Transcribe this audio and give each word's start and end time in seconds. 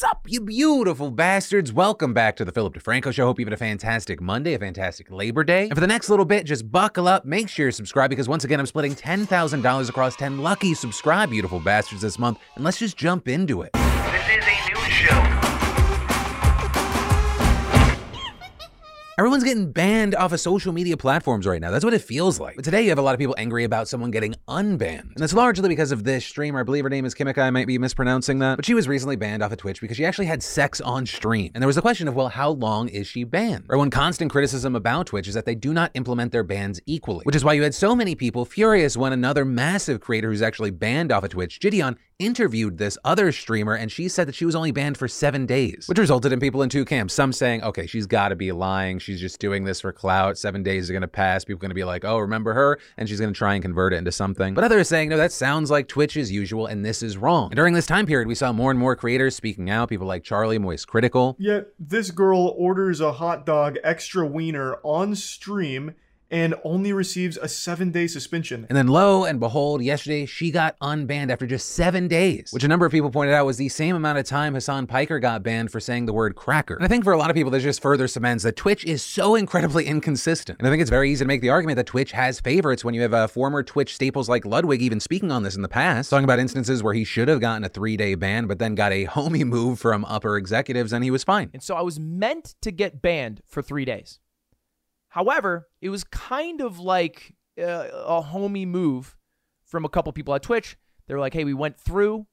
Sup, 0.00 0.28
you 0.28 0.40
beautiful 0.40 1.10
bastards. 1.10 1.72
Welcome 1.72 2.14
back 2.14 2.36
to 2.36 2.44
the 2.44 2.52
Philip 2.52 2.72
DeFranco 2.74 3.12
Show. 3.12 3.26
Hope 3.26 3.40
you've 3.40 3.48
had 3.48 3.52
a 3.52 3.56
fantastic 3.56 4.20
Monday, 4.20 4.54
a 4.54 4.58
fantastic 4.60 5.10
Labor 5.10 5.42
Day. 5.42 5.64
And 5.64 5.74
for 5.74 5.80
the 5.80 5.88
next 5.88 6.08
little 6.08 6.24
bit, 6.24 6.46
just 6.46 6.70
buckle 6.70 7.08
up, 7.08 7.24
make 7.24 7.48
sure 7.48 7.66
you 7.66 7.72
subscribe 7.72 8.08
because 8.08 8.28
once 8.28 8.44
again, 8.44 8.60
I'm 8.60 8.66
splitting 8.66 8.94
$10,000 8.94 9.88
across 9.88 10.14
10 10.14 10.38
lucky 10.38 10.74
subscribe 10.74 11.30
beautiful 11.30 11.58
bastards 11.58 12.02
this 12.02 12.16
month. 12.16 12.38
And 12.54 12.64
let's 12.64 12.78
just 12.78 12.96
jump 12.96 13.26
into 13.26 13.62
it. 13.62 13.72
This 13.72 14.38
is 14.38 14.44
a 14.44 14.67
Everyone's 19.18 19.42
getting 19.42 19.72
banned 19.72 20.14
off 20.14 20.30
of 20.30 20.38
social 20.38 20.72
media 20.72 20.96
platforms 20.96 21.44
right 21.44 21.60
now. 21.60 21.72
That's 21.72 21.84
what 21.84 21.92
it 21.92 22.02
feels 22.02 22.38
like. 22.38 22.54
But 22.54 22.64
today 22.64 22.82
you 22.82 22.90
have 22.90 22.98
a 22.98 23.02
lot 23.02 23.14
of 23.14 23.18
people 23.18 23.34
angry 23.36 23.64
about 23.64 23.88
someone 23.88 24.12
getting 24.12 24.36
unbanned. 24.46 25.00
And 25.00 25.16
that's 25.16 25.32
largely 25.32 25.68
because 25.68 25.90
of 25.90 26.04
this 26.04 26.24
streamer. 26.24 26.60
I 26.60 26.62
believe 26.62 26.84
her 26.84 26.88
name 26.88 27.04
is 27.04 27.16
Kimika. 27.16 27.38
I 27.38 27.50
might 27.50 27.66
be 27.66 27.78
mispronouncing 27.78 28.38
that. 28.38 28.54
But 28.54 28.64
she 28.64 28.74
was 28.74 28.86
recently 28.86 29.16
banned 29.16 29.42
off 29.42 29.50
of 29.50 29.58
Twitch 29.58 29.80
because 29.80 29.96
she 29.96 30.04
actually 30.04 30.26
had 30.26 30.40
sex 30.40 30.80
on 30.80 31.04
stream. 31.04 31.50
And 31.52 31.60
there 31.60 31.66
was 31.66 31.76
a 31.76 31.82
question 31.82 32.06
of, 32.06 32.14
well, 32.14 32.28
how 32.28 32.50
long 32.50 32.88
is 32.90 33.08
she 33.08 33.24
banned? 33.24 33.64
Or 33.68 33.76
one 33.76 33.90
constant 33.90 34.30
criticism 34.30 34.76
about 34.76 35.08
Twitch 35.08 35.26
is 35.26 35.34
that 35.34 35.46
they 35.46 35.56
do 35.56 35.72
not 35.72 35.90
implement 35.94 36.30
their 36.30 36.44
bans 36.44 36.80
equally. 36.86 37.24
Which 37.24 37.34
is 37.34 37.44
why 37.44 37.54
you 37.54 37.64
had 37.64 37.74
so 37.74 37.96
many 37.96 38.14
people 38.14 38.44
furious 38.44 38.96
when 38.96 39.12
another 39.12 39.44
massive 39.44 40.00
creator 40.00 40.30
who's 40.30 40.42
actually 40.42 40.70
banned 40.70 41.10
off 41.10 41.24
of 41.24 41.30
Twitch, 41.30 41.58
Jidion, 41.58 41.96
interviewed 42.18 42.78
this 42.78 42.98
other 43.04 43.30
streamer 43.30 43.74
and 43.74 43.92
she 43.92 44.08
said 44.08 44.26
that 44.26 44.34
she 44.34 44.44
was 44.44 44.56
only 44.56 44.72
banned 44.72 44.98
for 44.98 45.06
seven 45.06 45.46
days, 45.46 45.84
which 45.86 45.98
resulted 45.98 46.32
in 46.32 46.40
people 46.40 46.62
in 46.62 46.68
two 46.68 46.84
camps. 46.84 47.14
Some 47.14 47.32
saying, 47.32 47.62
okay, 47.62 47.86
she's 47.86 48.06
got 48.06 48.30
to 48.30 48.36
be 48.36 48.50
lying. 48.50 48.98
She's 48.98 49.20
just 49.20 49.38
doing 49.38 49.64
this 49.64 49.80
for 49.80 49.92
clout. 49.92 50.36
Seven 50.36 50.64
days 50.64 50.90
are 50.90 50.92
going 50.92 51.02
to 51.02 51.08
pass. 51.08 51.44
People 51.44 51.58
are 51.58 51.60
going 51.60 51.70
to 51.70 51.76
be 51.76 51.84
like, 51.84 52.04
oh, 52.04 52.18
remember 52.18 52.54
her? 52.54 52.80
And 52.96 53.08
she's 53.08 53.20
going 53.20 53.32
to 53.32 53.38
try 53.38 53.54
and 53.54 53.62
convert 53.62 53.92
it 53.92 53.96
into 53.96 54.10
something. 54.10 54.54
But 54.54 54.64
others 54.64 54.88
saying, 54.88 55.10
no, 55.10 55.16
that 55.16 55.30
sounds 55.30 55.70
like 55.70 55.86
Twitch 55.86 56.16
as 56.16 56.32
usual 56.32 56.66
and 56.66 56.84
this 56.84 57.04
is 57.04 57.16
wrong. 57.16 57.50
And 57.50 57.56
during 57.56 57.74
this 57.74 57.86
time 57.86 58.06
period, 58.06 58.26
we 58.26 58.34
saw 58.34 58.52
more 58.52 58.72
and 58.72 58.80
more 58.80 58.96
creators 58.96 59.36
speaking 59.36 59.70
out. 59.70 59.88
People 59.88 60.08
like 60.08 60.24
Charlie 60.24 60.58
Moist 60.58 60.88
Critical. 60.88 61.36
Yet 61.38 61.68
this 61.78 62.10
girl 62.10 62.54
orders 62.58 63.00
a 63.00 63.12
hot 63.12 63.46
dog 63.46 63.78
extra 63.84 64.26
wiener 64.26 64.78
on 64.82 65.14
stream 65.14 65.94
and 66.30 66.54
only 66.64 66.92
receives 66.92 67.36
a 67.36 67.48
seven 67.48 67.90
day 67.90 68.06
suspension. 68.06 68.66
And 68.68 68.76
then 68.76 68.88
lo 68.88 69.24
and 69.24 69.40
behold, 69.40 69.82
yesterday 69.82 70.26
she 70.26 70.50
got 70.50 70.78
unbanned 70.80 71.30
after 71.30 71.46
just 71.46 71.70
seven 71.70 72.08
days, 72.08 72.50
which 72.52 72.64
a 72.64 72.68
number 72.68 72.86
of 72.86 72.92
people 72.92 73.10
pointed 73.10 73.34
out 73.34 73.46
was 73.46 73.56
the 73.56 73.68
same 73.68 73.96
amount 73.96 74.18
of 74.18 74.26
time 74.26 74.54
Hassan 74.54 74.86
Piker 74.86 75.18
got 75.18 75.42
banned 75.42 75.70
for 75.70 75.80
saying 75.80 76.06
the 76.06 76.12
word 76.12 76.34
cracker. 76.34 76.74
And 76.74 76.84
I 76.84 76.88
think 76.88 77.04
for 77.04 77.12
a 77.12 77.18
lot 77.18 77.30
of 77.30 77.36
people, 77.36 77.50
this 77.50 77.62
just 77.62 77.82
further 77.82 78.08
cements 78.08 78.44
that 78.44 78.56
Twitch 78.56 78.84
is 78.84 79.02
so 79.02 79.34
incredibly 79.34 79.86
inconsistent. 79.86 80.58
And 80.58 80.68
I 80.68 80.70
think 80.70 80.80
it's 80.80 80.90
very 80.90 81.10
easy 81.10 81.24
to 81.24 81.28
make 81.28 81.40
the 81.40 81.50
argument 81.50 81.76
that 81.76 81.86
Twitch 81.86 82.12
has 82.12 82.40
favorites 82.40 82.84
when 82.84 82.94
you 82.94 83.02
have 83.02 83.14
uh, 83.14 83.26
former 83.26 83.62
Twitch 83.62 83.94
staples 83.94 84.28
like 84.28 84.44
Ludwig 84.44 84.82
even 84.82 85.00
speaking 85.00 85.32
on 85.32 85.42
this 85.42 85.56
in 85.56 85.62
the 85.62 85.68
past, 85.68 86.10
talking 86.10 86.24
about 86.24 86.38
instances 86.38 86.82
where 86.82 86.94
he 86.94 87.04
should 87.04 87.28
have 87.28 87.40
gotten 87.40 87.64
a 87.64 87.68
three 87.68 87.96
day 87.96 88.14
ban, 88.14 88.46
but 88.46 88.58
then 88.58 88.74
got 88.74 88.92
a 88.92 89.06
homie 89.06 89.44
move 89.44 89.78
from 89.78 90.04
upper 90.04 90.36
executives 90.36 90.92
and 90.92 91.04
he 91.04 91.10
was 91.10 91.24
fine. 91.24 91.50
And 91.52 91.62
so 91.62 91.74
I 91.74 91.82
was 91.82 91.98
meant 91.98 92.54
to 92.62 92.70
get 92.70 93.00
banned 93.00 93.42
for 93.46 93.62
three 93.62 93.84
days. 93.84 94.20
However, 95.08 95.68
it 95.80 95.90
was 95.90 96.04
kind 96.04 96.60
of 96.60 96.78
like 96.78 97.34
uh, 97.58 97.88
a 97.92 98.20
homey 98.20 98.66
move 98.66 99.16
from 99.64 99.84
a 99.84 99.88
couple 99.88 100.12
people 100.12 100.34
at 100.34 100.42
Twitch. 100.42 100.76
They 101.06 101.14
were 101.14 101.20
like, 101.20 101.34
hey, 101.34 101.44
we 101.44 101.54
went 101.54 101.78
through, 101.78 102.26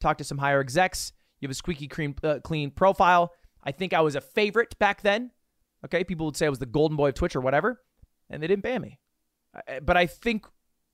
talked 0.00 0.18
to 0.18 0.24
some 0.24 0.38
higher 0.38 0.60
execs. 0.60 1.12
You 1.40 1.46
have 1.46 1.52
a 1.52 1.54
squeaky 1.54 1.88
clean, 1.88 2.14
uh, 2.22 2.38
clean 2.44 2.70
profile. 2.70 3.32
I 3.64 3.72
think 3.72 3.92
I 3.92 4.00
was 4.00 4.14
a 4.14 4.20
favorite 4.20 4.78
back 4.78 5.02
then. 5.02 5.32
Okay, 5.84 6.04
people 6.04 6.26
would 6.26 6.36
say 6.36 6.46
I 6.46 6.50
was 6.50 6.58
the 6.58 6.66
golden 6.66 6.96
boy 6.96 7.08
of 7.08 7.14
Twitch 7.14 7.34
or 7.34 7.40
whatever, 7.40 7.80
and 8.28 8.42
they 8.42 8.46
didn't 8.46 8.62
ban 8.62 8.82
me. 8.82 8.98
But 9.82 9.96
I 9.96 10.06
think 10.06 10.46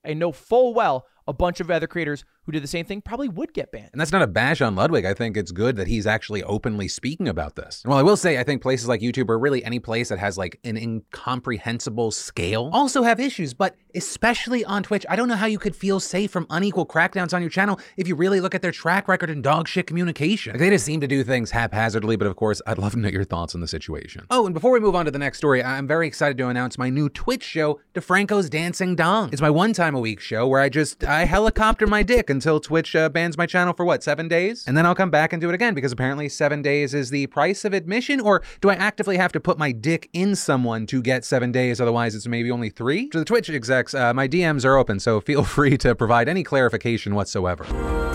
I 0.05 0.15
know 0.15 0.33
full 0.33 0.73
well 0.73 1.07
a 1.27 1.33
bunch 1.33 1.61
of 1.61 1.71
other 1.71 1.87
creators 1.87 2.25
who 2.47 2.53
did 2.53 2.63
the 2.63 2.69
same 2.69 2.87
thing 2.87 3.01
probably 3.01 3.29
would 3.29 3.53
get 3.53 3.73
banned. 3.73 3.91
And 3.93 4.01
that's 4.01 4.13
not 4.13 4.23
a 4.23 4.27
bash 4.27 4.61
on 4.61 4.77
Ludwig. 4.77 5.05
I 5.05 5.15
think 5.15 5.37
it's 5.37 5.53
good 5.53 5.77
that 5.77 5.89
he's 5.89 6.07
actually 6.07 6.43
openly 6.45 6.89
speaking 6.89 7.29
about 7.29 7.57
this. 7.57 7.83
And 7.85 7.91
while 7.91 7.99
I 7.99 8.03
will 8.03 8.17
say, 8.17 8.39
I 8.39 8.45
think 8.45 8.63
places 8.63 8.89
like 8.89 9.01
YouTube 9.01 9.29
or 9.29 9.39
really 9.39 9.65
any 9.65 9.81
place 9.81 10.09
that 10.09 10.19
has 10.19 10.39
like 10.39 10.59
an 10.65 10.77
incomprehensible 10.77 12.13
scale 12.13 12.71
also 12.73 13.03
have 13.03 13.19
issues, 13.19 13.53
but 13.53 13.75
especially 13.95 14.65
on 14.65 14.83
Twitch, 14.83 15.05
I 15.09 15.17
don't 15.17 15.29
know 15.29 15.37
how 15.37 15.47
you 15.47 15.59
could 15.59 15.75
feel 15.75 15.99
safe 15.99 16.31
from 16.31 16.47
unequal 16.51 16.87
crackdowns 16.87 17.35
on 17.35 17.43
your 17.43 17.51
channel 17.51 17.81
if 17.97 18.07
you 18.07 18.15
really 18.15 18.41
look 18.41 18.55
at 18.55 18.63
their 18.63 18.73
track 18.73 19.09
record 19.09 19.29
and 19.29 19.43
dog 19.43 19.67
shit 19.67 19.87
communication. 19.87 20.53
Like 20.53 20.61
they 20.61 20.71
just 20.71 20.85
seem 20.85 21.01
to 21.01 21.09
do 21.09 21.25
things 21.25 21.51
haphazardly, 21.51 22.17
but 22.17 22.27
of 22.27 22.37
course, 22.37 22.63
I'd 22.67 22.79
love 22.79 22.93
to 22.93 22.99
know 22.99 23.09
your 23.09 23.25
thoughts 23.25 23.55
on 23.55 23.61
the 23.61 23.69
situation. 23.69 24.25
Oh, 24.31 24.47
and 24.47 24.55
before 24.55 24.71
we 24.71 24.81
move 24.81 24.95
on 24.95 25.05
to 25.07 25.11
the 25.11 25.19
next 25.19 25.39
story, 25.39 25.65
I'm 25.65 25.87
very 25.87 26.07
excited 26.07 26.39
to 26.39 26.49
announce 26.49 26.79
my 26.79 26.91
new 26.91 27.09
Twitch 27.09 27.43
show, 27.43 27.81
DeFranco's 27.95 28.49
Dancing 28.49 28.95
Dong. 28.95 29.31
It's 29.33 29.43
my 29.43 29.51
one 29.51 29.73
time 29.73 29.95
a 29.95 30.01
week 30.01 30.21
show 30.21 30.47
where 30.47 30.61
I 30.61 30.69
just, 30.69 31.03
I 31.05 31.25
helicopter 31.25 31.87
my 31.87 32.03
dick 32.03 32.31
until 32.37 32.61
Twitch 32.61 32.95
uh, 32.95 33.09
bans 33.09 33.39
my 33.39 33.47
channel 33.47 33.73
for 33.73 33.87
what, 33.87 34.03
seven 34.03 34.29
days? 34.29 34.63
And 34.67 34.77
then 34.77 34.85
I'll 34.85 34.95
come 34.95 35.11
back 35.11 35.33
and 35.33 35.41
do 35.41 35.49
it 35.49 35.55
again 35.55 35.73
because 35.73 35.91
apparently 35.91 36.29
seven 36.29 36.61
days 36.61 36.93
is 36.93 37.09
the 37.09 37.27
price 37.29 37.65
of 37.65 37.73
admission, 37.73 38.21
or 38.21 38.43
do 38.61 38.69
I 38.69 38.75
actively 38.75 39.17
have 39.17 39.33
to 39.33 39.41
put 39.41 39.59
my 39.59 39.73
dick 39.73 40.11
in 40.13 40.37
someone 40.37 40.87
to 40.89 41.01
get 41.01 41.25
seven 41.25 41.51
days? 41.51 41.81
Otherwise, 41.81 42.15
it's 42.15 42.27
maybe 42.27 42.51
only 42.51 42.69
three? 42.69 43.09
To 43.09 43.19
the 43.19 43.25
Twitch 43.25 43.49
execs, 43.49 43.95
uh, 43.95 44.13
my 44.13 44.29
DMs 44.29 44.67
are 44.67 44.77
open, 44.77 45.01
so 45.01 45.21
feel 45.21 45.45
free 45.57 45.79
to 45.79 45.95
provide 45.95 46.29
any 46.29 46.45
clarification 46.45 47.15
whatsoever. 47.15 48.06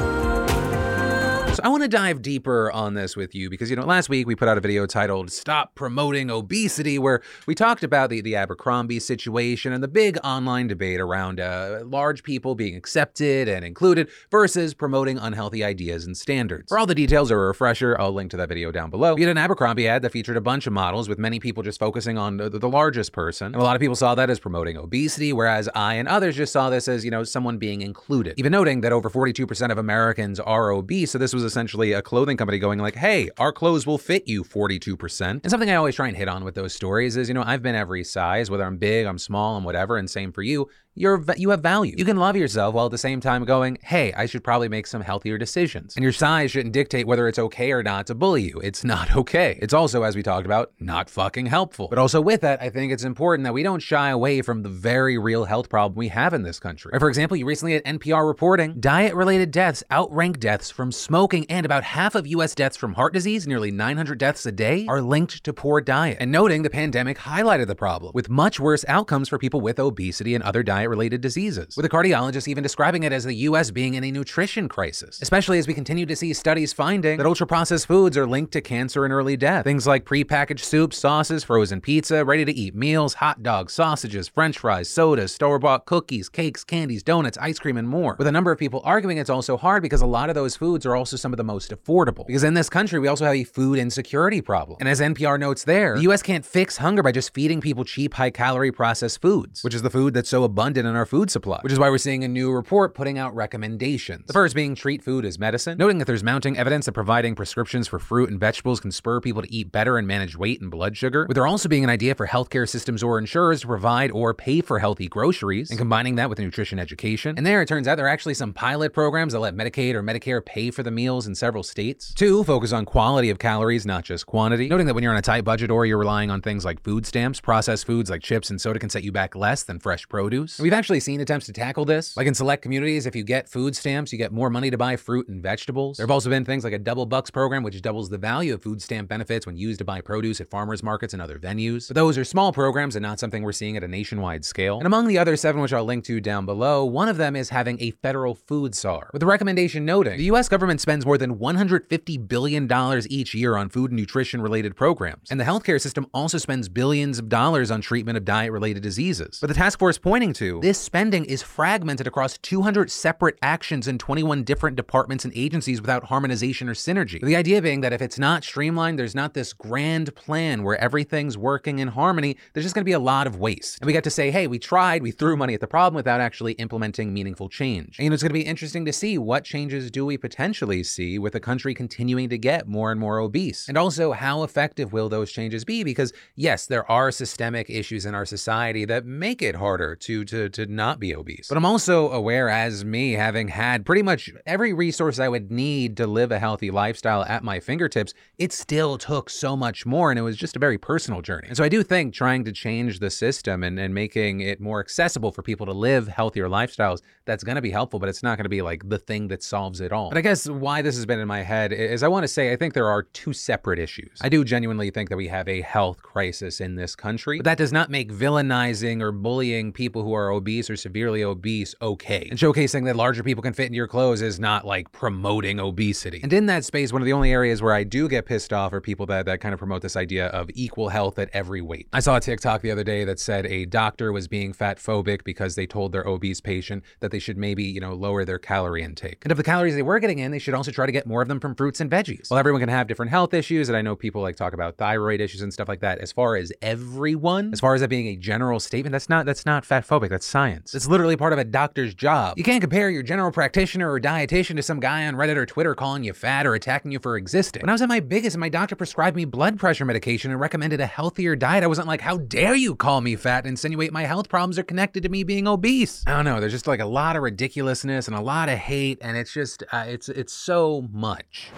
I 1.63 1.69
want 1.69 1.83
to 1.83 1.87
dive 1.87 2.23
deeper 2.23 2.71
on 2.71 2.95
this 2.95 3.15
with 3.15 3.35
you 3.35 3.47
because 3.47 3.69
you 3.69 3.75
know 3.75 3.85
last 3.85 4.09
week 4.09 4.25
we 4.25 4.33
put 4.33 4.47
out 4.47 4.57
a 4.57 4.61
video 4.61 4.87
titled 4.87 5.31
"Stop 5.31 5.75
Promoting 5.75 6.31
Obesity," 6.31 6.97
where 6.97 7.21
we 7.45 7.53
talked 7.53 7.83
about 7.83 8.09
the 8.09 8.19
the 8.21 8.35
Abercrombie 8.35 8.99
situation 8.99 9.71
and 9.71 9.83
the 9.83 9.87
big 9.87 10.17
online 10.23 10.67
debate 10.67 10.99
around 10.99 11.39
uh, 11.39 11.81
large 11.83 12.23
people 12.23 12.55
being 12.55 12.75
accepted 12.75 13.47
and 13.47 13.63
included 13.63 14.09
versus 14.31 14.73
promoting 14.73 15.19
unhealthy 15.19 15.63
ideas 15.63 16.03
and 16.03 16.17
standards. 16.17 16.69
For 16.69 16.79
all 16.79 16.87
the 16.87 16.95
details 16.95 17.31
or 17.31 17.43
a 17.43 17.47
refresher, 17.47 17.95
I'll 17.99 18.11
link 18.11 18.31
to 18.31 18.37
that 18.37 18.49
video 18.49 18.71
down 18.71 18.89
below. 18.89 19.13
We 19.13 19.21
had 19.21 19.29
an 19.29 19.37
Abercrombie 19.37 19.87
ad 19.87 20.01
that 20.01 20.11
featured 20.11 20.37
a 20.37 20.41
bunch 20.41 20.65
of 20.65 20.73
models 20.73 21.07
with 21.07 21.19
many 21.19 21.39
people 21.39 21.61
just 21.61 21.79
focusing 21.79 22.17
on 22.17 22.37
the, 22.37 22.49
the 22.49 22.69
largest 22.69 23.13
person, 23.13 23.47
and 23.47 23.57
a 23.57 23.63
lot 23.63 23.75
of 23.75 23.79
people 23.79 23.95
saw 23.95 24.15
that 24.15 24.31
as 24.31 24.39
promoting 24.39 24.77
obesity, 24.77 25.31
whereas 25.31 25.69
I 25.75 25.93
and 25.95 26.07
others 26.07 26.35
just 26.35 26.53
saw 26.53 26.71
this 26.71 26.87
as 26.87 27.05
you 27.05 27.11
know 27.11 27.23
someone 27.23 27.59
being 27.59 27.81
included. 27.81 28.33
Even 28.39 28.51
noting 28.51 28.81
that 28.81 28.91
over 28.91 29.11
42% 29.11 29.71
of 29.71 29.77
Americans 29.77 30.39
are 30.39 30.71
obese, 30.71 31.11
so 31.11 31.19
this 31.19 31.33
was 31.33 31.50
essentially 31.51 31.91
a 31.91 32.01
clothing 32.01 32.37
company 32.37 32.59
going 32.59 32.79
like, 32.79 32.95
hey, 32.95 33.29
our 33.37 33.51
clothes 33.51 33.85
will 33.85 33.97
fit 33.97 34.25
you 34.25 34.43
42%. 34.43 35.21
And 35.21 35.49
something 35.49 35.69
I 35.69 35.75
always 35.75 35.95
try 35.95 36.07
and 36.07 36.15
hit 36.15 36.29
on 36.29 36.45
with 36.45 36.55
those 36.55 36.73
stories 36.73 37.17
is, 37.17 37.27
you 37.27 37.33
know, 37.33 37.43
I've 37.45 37.61
been 37.61 37.75
every 37.75 38.05
size, 38.05 38.49
whether 38.49 38.63
I'm 38.63 38.77
big, 38.77 39.05
I'm 39.05 39.17
small, 39.17 39.57
I'm 39.57 39.65
whatever, 39.65 39.97
and 39.97 40.09
same 40.09 40.31
for 40.31 40.43
you. 40.43 40.69
You're 40.93 41.23
you 41.37 41.51
have 41.51 41.61
value. 41.61 41.95
You 41.97 42.03
can 42.03 42.17
love 42.17 42.35
yourself 42.35 42.75
while 42.75 42.85
at 42.85 42.91
the 42.91 42.97
same 42.97 43.21
time 43.21 43.45
going, 43.45 43.77
hey, 43.81 44.11
I 44.13 44.25
should 44.25 44.43
probably 44.43 44.67
make 44.67 44.85
some 44.85 45.01
healthier 45.01 45.37
decisions. 45.37 45.95
And 45.95 46.03
your 46.03 46.11
size 46.11 46.51
shouldn't 46.51 46.73
dictate 46.73 47.07
whether 47.07 47.29
it's 47.29 47.39
okay 47.39 47.71
or 47.71 47.81
not 47.81 48.07
to 48.07 48.15
bully 48.15 48.43
you. 48.43 48.59
It's 48.59 48.83
not 48.83 49.15
okay. 49.15 49.57
It's 49.61 49.73
also, 49.73 50.03
as 50.03 50.17
we 50.17 50.23
talked 50.23 50.45
about, 50.45 50.73
not 50.81 51.09
fucking 51.09 51.45
helpful. 51.45 51.87
But 51.87 51.97
also 51.97 52.19
with 52.19 52.41
that, 52.41 52.61
I 52.61 52.69
think 52.69 52.91
it's 52.91 53.05
important 53.05 53.45
that 53.45 53.53
we 53.53 53.63
don't 53.63 53.79
shy 53.79 54.09
away 54.09 54.41
from 54.41 54.63
the 54.63 54.69
very 54.69 55.17
real 55.17 55.45
health 55.45 55.69
problem 55.69 55.97
we 55.97 56.09
have 56.09 56.33
in 56.33 56.43
this 56.43 56.59
country. 56.59 56.91
For 56.99 57.07
example, 57.07 57.37
you 57.37 57.45
recently 57.45 57.73
had 57.73 57.85
NPR 57.85 58.27
reporting 58.27 58.79
diet-related 58.79 59.51
deaths 59.51 59.83
outrank 59.91 60.39
deaths 60.39 60.69
from 60.71 60.91
smoking, 60.91 61.45
and 61.49 61.65
about 61.65 61.83
half 61.83 62.15
of 62.15 62.27
U.S. 62.27 62.53
deaths 62.53 62.75
from 62.75 62.93
heart 62.93 63.13
disease, 63.13 63.47
nearly 63.47 63.71
900 63.71 64.17
deaths 64.17 64.45
a 64.45 64.51
day, 64.51 64.85
are 64.89 65.01
linked 65.01 65.43
to 65.45 65.53
poor 65.53 65.79
diet. 65.79 66.17
And 66.19 66.31
noting 66.31 66.63
the 66.63 66.69
pandemic 66.69 67.17
highlighted 67.19 67.67
the 67.67 67.75
problem, 67.75 68.11
with 68.13 68.29
much 68.29 68.59
worse 68.59 68.83
outcomes 68.89 69.29
for 69.29 69.37
people 69.37 69.61
with 69.61 69.79
obesity 69.79 70.35
and 70.35 70.43
other 70.43 70.63
diet 70.63 70.80
related 70.83 71.21
diseases, 71.21 71.75
with 71.75 71.85
a 71.85 71.89
cardiologist 71.89 72.47
even 72.47 72.63
describing 72.63 73.03
it 73.03 73.11
as 73.11 73.23
the 73.23 73.33
US 73.33 73.71
being 73.71 73.93
in 73.93 74.03
a 74.03 74.11
nutrition 74.11 74.67
crisis, 74.67 75.21
especially 75.21 75.59
as 75.59 75.67
we 75.67 75.73
continue 75.73 76.05
to 76.05 76.15
see 76.15 76.33
studies 76.33 76.73
finding 76.73 77.17
that 77.17 77.25
ultra 77.25 77.47
processed 77.47 77.87
foods 77.87 78.17
are 78.17 78.27
linked 78.27 78.51
to 78.53 78.61
cancer 78.61 79.05
and 79.05 79.13
early 79.13 79.37
death. 79.37 79.63
Things 79.63 79.87
like 79.87 80.05
prepackaged 80.05 80.59
soups, 80.59 80.97
sauces, 80.97 81.43
frozen 81.43 81.81
pizza, 81.81 82.25
ready 82.25 82.45
to 82.45 82.53
eat 82.53 82.75
meals, 82.75 83.15
hot 83.15 83.43
dogs, 83.43 83.73
sausages, 83.73 84.27
french 84.27 84.59
fries, 84.59 84.89
sodas, 84.89 85.33
store 85.33 85.59
bought 85.59 85.85
cookies, 85.85 86.29
cakes, 86.29 86.63
candies, 86.63 87.03
donuts, 87.03 87.37
ice 87.39 87.59
cream, 87.59 87.77
and 87.77 87.87
more. 87.87 88.15
With 88.17 88.27
a 88.27 88.31
number 88.31 88.51
of 88.51 88.59
people 88.59 88.81
arguing 88.83 89.17
it's 89.17 89.29
also 89.29 89.57
hard 89.57 89.83
because 89.83 90.01
a 90.01 90.05
lot 90.07 90.29
of 90.29 90.35
those 90.35 90.55
foods 90.55 90.85
are 90.85 90.95
also 90.95 91.17
some 91.17 91.33
of 91.33 91.37
the 91.37 91.43
most 91.43 91.71
affordable. 91.71 92.25
Because 92.25 92.43
in 92.43 92.53
this 92.53 92.69
country, 92.69 92.99
we 92.99 93.07
also 93.07 93.25
have 93.25 93.35
a 93.35 93.43
food 93.43 93.77
insecurity 93.77 94.41
problem. 94.41 94.77
And 94.79 94.89
as 94.89 94.99
NPR 94.99 95.39
notes 95.39 95.63
there, 95.63 95.95
the 95.95 96.09
US 96.11 96.21
can't 96.21 96.45
fix 96.45 96.77
hunger 96.77 97.03
by 97.03 97.11
just 97.11 97.33
feeding 97.33 97.61
people 97.61 97.83
cheap, 97.83 98.13
high 98.15 98.31
calorie 98.31 98.71
processed 98.71 99.21
foods, 99.21 99.63
which 99.63 99.73
is 99.73 99.81
the 99.81 99.89
food 99.89 100.13
that's 100.13 100.29
so 100.29 100.43
abundant 100.43 100.70
in 100.77 100.95
our 100.95 101.05
food 101.05 101.29
supply, 101.31 101.59
which 101.61 101.73
is 101.73 101.79
why 101.79 101.89
we're 101.89 101.97
seeing 101.97 102.23
a 102.23 102.27
new 102.27 102.51
report 102.51 102.93
putting 102.93 103.17
out 103.17 103.35
recommendations. 103.35 104.25
The 104.27 104.33
first 104.33 104.55
being 104.55 104.75
treat 104.75 105.03
food 105.03 105.25
as 105.25 105.37
medicine, 105.39 105.77
noting 105.77 105.97
that 105.99 106.05
there's 106.05 106.23
mounting 106.23 106.57
evidence 106.57 106.85
that 106.85 106.93
providing 106.93 107.35
prescriptions 107.35 107.87
for 107.87 107.99
fruit 107.99 108.29
and 108.29 108.39
vegetables 108.39 108.79
can 108.79 108.91
spur 108.91 109.21
people 109.21 109.41
to 109.41 109.53
eat 109.53 109.71
better 109.71 109.97
and 109.97 110.07
manage 110.07 110.35
weight 110.35 110.61
and 110.61 110.71
blood 110.71 110.97
sugar, 110.97 111.25
with 111.27 111.35
there 111.35 111.47
also 111.47 111.69
being 111.69 111.83
an 111.83 111.89
idea 111.89 112.15
for 112.15 112.27
healthcare 112.27 112.67
systems 112.67 113.03
or 113.03 113.17
insurers 113.17 113.61
to 113.61 113.67
provide 113.67 114.11
or 114.11 114.33
pay 114.33 114.61
for 114.61 114.79
healthy 114.79 115.07
groceries, 115.07 115.69
and 115.69 115.79
combining 115.79 116.15
that 116.15 116.29
with 116.29 116.39
nutrition 116.39 116.79
education. 116.79 117.35
And 117.37 117.45
there, 117.45 117.61
it 117.61 117.67
turns 117.67 117.87
out 117.87 117.95
there 117.95 118.05
are 118.05 118.09
actually 118.09 118.33
some 118.33 118.53
pilot 118.53 118.93
programs 118.93 119.33
that 119.33 119.39
let 119.39 119.55
Medicaid 119.55 119.93
or 119.95 120.03
Medicare 120.03 120.43
pay 120.43 120.71
for 120.71 120.83
the 120.83 120.91
meals 120.91 121.27
in 121.27 121.35
several 121.35 121.63
states. 121.63 122.13
Two, 122.13 122.43
focus 122.43 122.71
on 122.71 122.85
quality 122.85 123.29
of 123.29 123.39
calories, 123.39 123.85
not 123.85 124.03
just 124.03 124.25
quantity, 124.25 124.67
noting 124.67 124.87
that 124.87 124.93
when 124.93 125.03
you're 125.03 125.11
on 125.11 125.17
a 125.17 125.21
tight 125.21 125.43
budget 125.43 125.71
or 125.71 125.85
you're 125.85 125.97
relying 125.97 126.31
on 126.31 126.41
things 126.41 126.65
like 126.65 126.81
food 126.81 127.05
stamps, 127.05 127.39
processed 127.39 127.85
foods 127.85 128.09
like 128.09 128.21
chips 128.21 128.49
and 128.49 128.61
soda 128.61 128.79
can 128.79 128.89
set 128.89 129.03
you 129.03 129.11
back 129.11 129.35
less 129.35 129.63
than 129.63 129.79
fresh 129.79 130.07
produce. 130.07 130.59
We've 130.61 130.73
actually 130.73 130.99
seen 130.99 131.21
attempts 131.21 131.47
to 131.47 131.53
tackle 131.53 131.85
this. 131.85 132.15
Like 132.15 132.27
in 132.27 132.35
select 132.35 132.61
communities, 132.61 133.05
if 133.07 133.15
you 133.15 133.23
get 133.23 133.49
food 133.49 133.75
stamps, 133.75 134.11
you 134.11 134.17
get 134.19 134.31
more 134.31 134.49
money 134.49 134.69
to 134.69 134.77
buy 134.77 134.95
fruit 134.95 135.27
and 135.27 135.41
vegetables. 135.41 135.97
There 135.97 136.05
have 136.05 136.11
also 136.11 136.29
been 136.29 136.45
things 136.45 136.63
like 136.63 136.73
a 136.73 136.79
double 136.79 137.07
bucks 137.07 137.31
program, 137.31 137.63
which 137.63 137.81
doubles 137.81 138.09
the 138.09 138.17
value 138.19 138.53
of 138.53 138.61
food 138.61 138.81
stamp 138.81 139.09
benefits 139.09 139.47
when 139.47 139.57
used 139.57 139.79
to 139.79 139.85
buy 139.85 140.01
produce 140.01 140.39
at 140.39 140.51
farmers 140.51 140.83
markets 140.83 141.13
and 141.13 141.21
other 141.21 141.39
venues. 141.39 141.87
But 141.87 141.95
those 141.95 142.17
are 142.17 142.23
small 142.23 142.53
programs 142.53 142.95
and 142.95 143.01
not 143.01 143.19
something 143.19 143.41
we're 143.41 143.53
seeing 143.53 143.75
at 143.75 143.83
a 143.83 143.87
nationwide 143.87 144.45
scale. 144.45 144.77
And 144.77 144.85
among 144.85 145.07
the 145.07 145.17
other 145.17 145.35
seven, 145.35 145.61
which 145.61 145.73
I'll 145.73 145.83
link 145.83 146.03
to 146.05 146.21
down 146.21 146.45
below, 146.45 146.85
one 146.85 147.09
of 147.09 147.17
them 147.17 147.35
is 147.35 147.49
having 147.49 147.81
a 147.81 147.91
federal 147.91 148.35
food 148.35 148.75
czar, 148.75 149.09
with 149.13 149.21
the 149.21 149.25
recommendation 149.25 149.83
noting 149.83 150.17
the 150.17 150.25
US 150.25 150.47
government 150.47 150.79
spends 150.79 151.05
more 151.05 151.17
than 151.17 151.37
$150 151.37 152.27
billion 152.27 152.71
each 153.09 153.33
year 153.33 153.57
on 153.57 153.69
food 153.69 153.91
and 153.91 153.99
nutrition 153.99 154.41
related 154.41 154.75
programs. 154.75 155.31
And 155.31 155.39
the 155.39 155.43
healthcare 155.43 155.81
system 155.81 156.05
also 156.13 156.37
spends 156.37 156.69
billions 156.69 157.17
of 157.17 157.29
dollars 157.29 157.71
on 157.71 157.81
treatment 157.81 158.17
of 158.17 158.25
diet 158.25 158.51
related 158.51 158.83
diseases. 158.83 159.39
But 159.41 159.47
the 159.47 159.53
task 159.53 159.79
force 159.79 159.97
pointing 159.97 160.33
to 160.33 160.50
this 160.59 160.79
spending 160.79 161.25
is 161.25 161.41
fragmented 161.41 162.07
across 162.07 162.37
200 162.39 162.91
separate 162.91 163.37
actions 163.41 163.87
in 163.87 163.97
21 163.97 164.43
different 164.43 164.75
departments 164.75 165.23
and 165.23 165.33
agencies 165.35 165.79
without 165.81 166.05
harmonization 166.05 166.67
or 166.67 166.73
synergy. 166.73 167.21
The 167.21 167.35
idea 167.35 167.61
being 167.61 167.81
that 167.81 167.93
if 167.93 168.01
it's 168.01 168.19
not 168.19 168.43
streamlined, 168.43 168.99
there's 168.99 169.15
not 169.15 169.33
this 169.33 169.53
grand 169.53 170.13
plan 170.15 170.63
where 170.63 170.77
everything's 170.79 171.37
working 171.37 171.79
in 171.79 171.89
harmony, 171.89 172.37
there's 172.53 172.65
just 172.65 172.75
going 172.75 172.83
to 172.83 172.89
be 172.89 172.91
a 172.91 172.99
lot 172.99 173.27
of 173.27 173.37
waste. 173.37 173.79
And 173.79 173.87
we 173.87 173.93
get 173.93 174.03
to 174.03 174.09
say, 174.09 174.31
hey, 174.31 174.47
we 174.47 174.59
tried, 174.59 175.01
we 175.01 175.11
threw 175.11 175.37
money 175.37 175.53
at 175.53 175.61
the 175.61 175.67
problem 175.67 175.95
without 175.95 176.21
actually 176.21 176.53
implementing 176.53 177.13
meaningful 177.13 177.49
change. 177.49 177.97
And 177.97 178.03
you 178.03 178.09
know, 178.09 178.13
it's 178.13 178.23
going 178.23 178.29
to 178.29 178.33
be 178.33 178.41
interesting 178.41 178.85
to 178.85 178.93
see 178.93 179.17
what 179.17 179.43
changes 179.43 179.91
do 179.91 180.05
we 180.05 180.17
potentially 180.17 180.83
see 180.83 181.19
with 181.19 181.33
the 181.33 181.39
country 181.39 181.73
continuing 181.73 182.29
to 182.29 182.37
get 182.37 182.67
more 182.67 182.91
and 182.91 182.99
more 182.99 183.19
obese. 183.19 183.67
And 183.67 183.77
also, 183.77 184.11
how 184.11 184.43
effective 184.43 184.93
will 184.93 185.09
those 185.09 185.31
changes 185.31 185.65
be? 185.65 185.83
Because 185.83 186.13
yes, 186.35 186.65
there 186.65 186.89
are 186.91 187.11
systemic 187.11 187.69
issues 187.69 188.05
in 188.05 188.15
our 188.15 188.25
society 188.25 188.85
that 188.85 189.05
make 189.05 189.41
it 189.41 189.55
harder 189.55 189.95
to 189.95 190.25
to 190.25 190.40
to 190.49 190.65
not 190.65 190.99
be 190.99 191.15
obese. 191.15 191.47
But 191.47 191.57
I'm 191.57 191.65
also 191.65 192.09
aware 192.11 192.49
as 192.49 192.85
me 192.85 193.13
having 193.13 193.49
had 193.49 193.85
pretty 193.85 194.01
much 194.01 194.31
every 194.45 194.73
resource 194.73 195.19
I 195.19 195.27
would 195.27 195.51
need 195.51 195.97
to 195.97 196.07
live 196.07 196.31
a 196.31 196.39
healthy 196.39 196.71
lifestyle 196.71 197.23
at 197.23 197.43
my 197.43 197.59
fingertips, 197.59 198.13
it 198.37 198.53
still 198.53 198.97
took 198.97 199.29
so 199.29 199.55
much 199.55 199.85
more 199.85 200.11
and 200.11 200.19
it 200.19 200.23
was 200.23 200.37
just 200.37 200.55
a 200.55 200.59
very 200.59 200.77
personal 200.77 201.21
journey. 201.21 201.47
And 201.47 201.57
so 201.57 201.63
I 201.63 201.69
do 201.69 201.83
think 201.83 202.13
trying 202.13 202.43
to 202.45 202.51
change 202.51 202.99
the 202.99 203.09
system 203.09 203.63
and, 203.63 203.79
and 203.79 203.93
making 203.93 204.41
it 204.41 204.59
more 204.59 204.79
accessible 204.79 205.31
for 205.31 205.41
people 205.41 205.65
to 205.65 205.73
live 205.73 206.07
healthier 206.07 206.47
lifestyles, 206.47 207.01
that's 207.25 207.43
going 207.43 207.55
to 207.55 207.61
be 207.61 207.71
helpful, 207.71 207.99
but 207.99 208.09
it's 208.09 208.23
not 208.23 208.37
going 208.37 208.45
to 208.45 208.49
be 208.49 208.61
like 208.61 208.87
the 208.87 208.97
thing 208.97 209.27
that 209.29 209.43
solves 209.43 209.81
it 209.81 209.91
all. 209.91 210.09
But 210.09 210.17
I 210.17 210.21
guess 210.21 210.47
why 210.47 210.81
this 210.81 210.95
has 210.95 211.05
been 211.05 211.19
in 211.19 211.27
my 211.27 211.43
head 211.43 211.71
is 211.71 212.03
I 212.03 212.07
want 212.07 212.23
to 212.23 212.27
say 212.27 212.51
I 212.51 212.55
think 212.55 212.73
there 212.73 212.87
are 212.87 213.03
two 213.03 213.33
separate 213.33 213.79
issues. 213.79 214.19
I 214.21 214.29
do 214.29 214.43
genuinely 214.43 214.89
think 214.91 215.09
that 215.09 215.17
we 215.17 215.27
have 215.27 215.47
a 215.47 215.61
health 215.61 216.01
crisis 216.01 216.59
in 216.59 216.75
this 216.75 216.95
country, 216.95 217.37
but 217.37 217.45
that 217.45 217.57
does 217.57 217.71
not 217.71 217.89
make 217.89 218.11
villainizing 218.11 219.01
or 219.01 219.11
bullying 219.11 219.71
people 219.71 220.03
who 220.03 220.13
are 220.13 220.29
obese 220.29 220.69
or 220.69 220.75
severely 220.75 221.23
obese 221.23 221.75
okay. 221.81 222.27
And 222.29 222.39
showcasing 222.39 222.85
that 222.85 222.95
larger 222.95 223.23
people 223.23 223.41
can 223.41 223.53
fit 223.53 223.67
into 223.67 223.77
your 223.77 223.87
clothes 223.87 224.21
is 224.21 224.39
not 224.39 224.65
like 224.65 224.91
promoting 224.91 225.59
obesity. 225.59 226.19
And 226.23 226.33
in 226.33 226.47
that 226.47 226.65
space, 226.65 226.91
one 226.91 227.01
of 227.01 227.05
the 227.05 227.13
only 227.13 227.31
areas 227.31 227.61
where 227.61 227.73
I 227.73 227.83
do 227.83 228.07
get 228.07 228.25
pissed 228.25 228.53
off 228.53 228.73
are 228.73 228.81
people 228.81 229.05
that, 229.07 229.25
that 229.25 229.41
kind 229.41 229.53
of 229.53 229.59
promote 229.59 229.81
this 229.81 229.95
idea 229.95 230.27
of 230.27 230.49
equal 230.53 230.89
health 230.89 231.19
at 231.19 231.29
every 231.33 231.61
weight. 231.61 231.87
I 231.93 231.99
saw 231.99 232.17
a 232.17 232.19
TikTok 232.19 232.61
the 232.61 232.71
other 232.71 232.83
day 232.83 233.03
that 233.05 233.19
said 233.19 233.45
a 233.45 233.65
doctor 233.65 234.11
was 234.11 234.27
being 234.27 234.53
fat 234.53 234.77
phobic 234.77 235.23
because 235.23 235.55
they 235.55 235.65
told 235.65 235.91
their 235.91 236.07
obese 236.07 236.41
patient 236.41 236.83
that 236.99 237.11
they 237.11 237.19
should 237.21 237.37
maybe, 237.37 237.63
you 237.63 237.79
know, 237.79 237.93
lower 237.93 238.25
their 238.25 238.39
calorie 238.39 238.83
intake. 238.83 239.19
And 239.23 239.31
of 239.31 239.37
the 239.37 239.43
calories 239.43 239.75
they 239.75 239.81
were 239.81 239.99
getting 239.99 240.19
in, 240.19 240.31
they 240.31 240.39
should 240.39 240.53
also 240.53 240.71
try 240.71 240.85
to 240.85 240.91
get 240.91 241.07
more 241.07 241.21
of 241.21 241.27
them 241.27 241.39
from 241.39 241.55
fruits 241.55 241.79
and 241.79 241.89
veggies. 241.89 242.29
Well, 242.29 242.39
everyone 242.39 242.61
can 242.61 242.69
have 242.69 242.87
different 242.87 243.11
health 243.11 243.33
issues, 243.33 243.69
and 243.69 243.77
I 243.77 243.81
know 243.81 243.95
people 243.95 244.21
like 244.21 244.35
talk 244.35 244.53
about 244.53 244.77
thyroid 244.77 245.21
issues 245.21 245.41
and 245.41 245.53
stuff 245.53 245.67
like 245.67 245.79
that. 245.81 245.99
As 245.99 246.11
far 246.11 246.35
as 246.35 246.51
everyone, 246.61 247.53
as 247.53 247.59
far 247.59 247.75
as 247.75 247.81
that 247.81 247.89
being 247.89 248.07
a 248.07 248.15
general 248.15 248.59
statement, 248.59 248.91
that's 248.91 249.09
not 249.09 249.25
that's 249.25 249.45
not 249.45 249.65
fat 249.65 249.87
phobic. 249.87 250.09
That's 250.09 250.25
science. 250.25 250.73
It's 250.73 250.87
literally 250.87 251.15
part 251.15 251.33
of 251.33 251.39
a 251.39 251.43
doctor's 251.43 251.93
job. 251.93 252.37
You 252.37 252.43
can't 252.43 252.61
compare 252.61 252.89
your 252.89 253.03
general 253.03 253.31
practitioner 253.31 253.91
or 253.91 253.99
dietitian 253.99 254.55
to 254.55 254.63
some 254.63 254.79
guy 254.79 255.05
on 255.07 255.15
Reddit 255.15 255.35
or 255.35 255.45
Twitter 255.45 255.75
calling 255.75 256.03
you 256.03 256.13
fat 256.13 256.45
or 256.45 256.55
attacking 256.55 256.91
you 256.91 256.99
for 256.99 257.17
existing. 257.17 257.61
When 257.61 257.69
I 257.69 257.73
was 257.73 257.81
at 257.81 257.89
my 257.89 257.99
biggest 257.99 258.35
and 258.35 258.39
my 258.41 258.49
doctor 258.49 258.75
prescribed 258.75 259.15
me 259.15 259.25
blood 259.25 259.59
pressure 259.59 259.85
medication 259.85 260.31
and 260.31 260.39
recommended 260.39 260.81
a 260.81 260.85
healthier 260.85 261.35
diet, 261.35 261.63
I 261.63 261.67
wasn't 261.67 261.87
like, 261.87 262.01
how 262.01 262.17
dare 262.17 262.55
you 262.55 262.75
call 262.75 263.01
me 263.01 263.15
fat 263.15 263.39
and 263.39 263.51
insinuate 263.51 263.91
my 263.91 264.03
health 264.03 264.29
problems 264.29 264.57
are 264.57 264.63
connected 264.63 265.03
to 265.03 265.09
me 265.09 265.23
being 265.23 265.47
obese? 265.47 266.03
I 266.07 266.11
don't 266.11 266.25
know. 266.25 266.39
There's 266.39 266.51
just 266.51 266.67
like 266.67 266.79
a 266.79 266.85
lot 266.85 267.00
of 267.15 267.23
ridiculousness 267.23 268.07
and 268.07 268.15
a 268.15 268.21
lot 268.21 268.49
of 268.49 268.57
hate, 268.57 268.99
and 269.01 269.17
it's 269.17 269.33
just 269.33 269.63
uh, 269.71 269.85
it's 269.87 270.09
it's 270.09 270.33
so 270.33 270.87
much. 270.91 271.51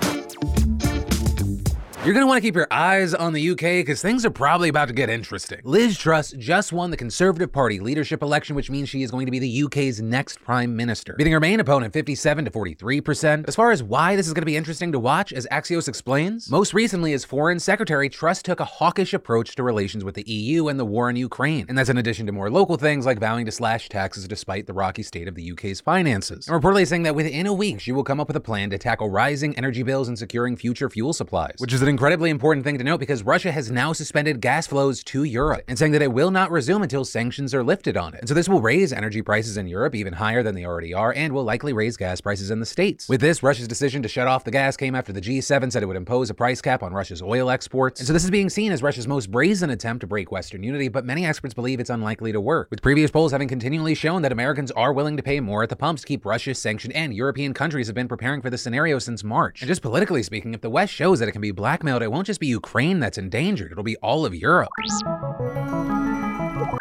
You're 2.06 2.14
going 2.14 2.24
to 2.24 2.28
want 2.28 2.40
to 2.40 2.46
keep 2.46 2.56
your 2.58 2.68
eyes 2.70 3.14
on 3.14 3.32
the 3.32 3.52
UK 3.52 3.80
because 3.80 4.02
things 4.02 4.26
are 4.26 4.30
probably 4.30 4.68
about 4.68 4.90
to 4.90 4.94
get 4.94 5.10
interesting. 5.10 5.62
Liz 5.64 5.98
Truss 5.98 6.34
just 6.34 6.74
won 6.74 6.92
the 6.92 6.98
Conservative 6.98 7.50
Party 7.50 7.80
leadership 7.80 8.22
election, 8.22 8.58
which 8.58 8.70
means 8.70 8.90
she 8.90 9.04
is 9.04 9.10
going 9.10 9.26
to 9.26 9.32
be 9.32 9.40
the 9.40 9.64
UK's 9.64 10.02
next 10.02 10.42
Prime 10.42 10.76
Minister, 10.76 11.16
beating 11.18 11.32
her 11.32 11.40
main 11.40 11.62
opponent 11.62 11.94
57 11.94 12.44
to 12.44 12.52
43%. 12.52 13.48
As 13.48 13.56
far 13.56 13.72
as 13.72 13.82
why 13.82 14.18
this 14.18 14.28
is 14.28 14.34
going 14.34 14.42
to 14.42 14.46
be 14.46 14.58
interesting 14.58 14.92
to 14.92 15.00
watch, 15.00 15.32
as 15.32 15.48
Axios 15.50 15.88
explains, 15.88 16.52
most 16.52 16.74
recently 16.74 17.14
as 17.14 17.24
Foreign 17.24 17.58
Secretary, 17.58 18.10
Truss 18.10 18.44
took 18.44 18.60
a 18.60 18.66
hawkish 18.66 19.14
approach 19.14 19.56
to 19.56 19.64
relations 19.64 20.04
with 20.04 20.16
the 20.16 20.30
EU 20.30 20.68
and 20.68 20.78
the 20.78 20.86
war 20.86 21.10
in 21.10 21.16
Ukraine. 21.16 21.68
And 21.70 21.78
that's 21.78 21.90
in 21.90 21.98
addition 21.98 22.26
to 22.26 22.34
more 22.34 22.50
local 22.50 22.76
things 22.76 23.06
like 23.06 23.18
vowing 23.18 23.46
to 23.46 23.52
slash 23.54 23.88
taxes 23.88 24.28
despite 24.28 24.68
the 24.68 24.74
rocky 24.74 25.04
state 25.04 25.30
of 25.30 25.36
the 25.36 25.54
UK's 25.54 25.80
finances. 25.80 26.50
And 26.50 26.62
reportedly 26.62 26.86
saying 26.86 27.04
that 27.04 27.16
within 27.16 27.48
a 27.48 27.54
week, 27.54 27.80
she 27.80 27.94
will 27.94 28.04
come 28.04 28.20
up 28.20 28.28
with 28.28 28.36
a 28.36 28.42
plan 28.42 28.72
to 28.72 28.78
tackle 28.78 29.10
rising 29.10 29.58
energy 29.58 29.84
bills 29.84 30.10
and 30.10 30.20
securing 30.20 30.58
future 30.58 30.90
fuel 30.90 31.14
supplies, 31.14 31.56
which 31.60 31.72
is 31.72 31.82
an 31.82 31.93
incredibly 31.94 32.32
important 32.32 32.66
thing 32.66 32.80
to 32.80 32.84
note 32.84 33.00
because 33.00 33.22
Russia 33.22 33.52
has 33.52 33.70
now 33.70 33.94
suspended 33.94 34.42
gas 34.42 34.66
flows 34.66 35.04
to 35.04 35.24
Europe 35.24 35.64
and 35.68 35.78
saying 35.78 35.92
that 35.92 36.02
it 36.02 36.12
will 36.12 36.32
not 36.32 36.50
resume 36.50 36.82
until 36.82 37.06
sanctions 37.06 37.54
are 37.54 37.64
lifted 37.64 37.96
on 37.96 38.16
it. 38.16 38.22
And 38.22 38.28
so 38.28 38.34
this 38.34 38.50
will 38.50 38.62
raise 38.62 38.92
energy 38.92 39.22
prices 39.22 39.58
in 39.58 39.68
Europe 39.68 39.94
even 39.94 40.14
higher 40.14 40.42
than 40.42 40.56
they 40.56 40.66
already 40.66 40.92
are 40.92 41.14
and 41.14 41.32
will 41.32 41.44
likely 41.44 41.72
raise 41.72 41.96
gas 41.96 42.20
prices 42.20 42.50
in 42.50 42.60
the 42.60 42.66
States. 42.66 43.08
With 43.08 43.22
this, 43.22 43.44
Russia's 43.44 43.68
decision 43.68 44.02
to 44.02 44.10
shut 44.10 44.28
off 44.28 44.44
the 44.44 44.50
gas 44.50 44.76
came 44.76 44.96
after 44.96 45.14
the 45.14 45.22
G7 45.22 45.72
said 45.72 45.84
it 45.84 45.86
would 45.86 45.96
impose 45.96 46.32
a 46.32 46.34
price 46.34 46.62
cap 46.62 46.82
on 46.82 46.94
Russia's 46.94 47.22
oil 47.22 47.52
exports. 47.52 48.00
And 48.00 48.08
so 48.08 48.14
this 48.14 48.24
is 48.24 48.32
being 48.32 48.50
seen 48.50 48.72
as 48.72 48.82
Russia's 48.82 49.08
most 49.08 49.30
brazen 49.30 49.70
attempt 49.70 50.02
to 50.02 50.08
break 50.08 50.32
Western 50.32 50.64
unity, 50.64 50.88
but 50.88 51.06
many 51.06 51.28
experts 51.28 51.54
believe 51.54 51.80
it's 51.80 51.92
unlikely 51.92 52.32
to 52.32 52.42
work, 52.42 52.70
with 52.72 52.82
previous 52.82 53.12
polls 53.12 53.32
having 53.32 53.48
continually 53.48 53.94
shown 53.94 54.24
that 54.24 54.32
Americans 54.32 54.72
are 54.72 54.94
willing 54.94 55.16
to 55.16 55.22
pay 55.22 55.40
more 55.40 55.62
at 55.62 55.70
the 55.70 55.76
pumps 55.76 56.02
to 56.02 56.08
keep 56.08 56.26
Russia 56.26 56.56
sanctioned, 56.56 56.96
and 56.96 57.14
European 57.14 57.54
countries 57.54 57.86
have 57.86 57.96
been 57.96 58.08
preparing 58.08 58.42
for 58.42 58.50
this 58.50 58.64
scenario 58.64 58.98
since 58.98 59.24
March. 59.24 59.62
And 59.62 59.68
just 59.68 59.84
politically 59.84 60.24
speaking, 60.24 60.56
if 60.56 60.62
the 60.62 60.72
West 60.72 60.92
shows 60.92 61.20
that 61.20 61.30
it 61.30 61.34
can 61.34 61.42
be 61.42 61.52
blackmailed, 61.84 62.02
it 62.02 62.12
won't 62.12 62.26
just 62.26 62.40
be 62.40 62.48
Ukraine 62.48 63.00
that's 63.00 63.18
endangered, 63.18 63.72
it'll 63.72 63.84
be 63.84 63.98
all 63.98 64.26
of 64.26 64.34
Europe. 64.34 64.70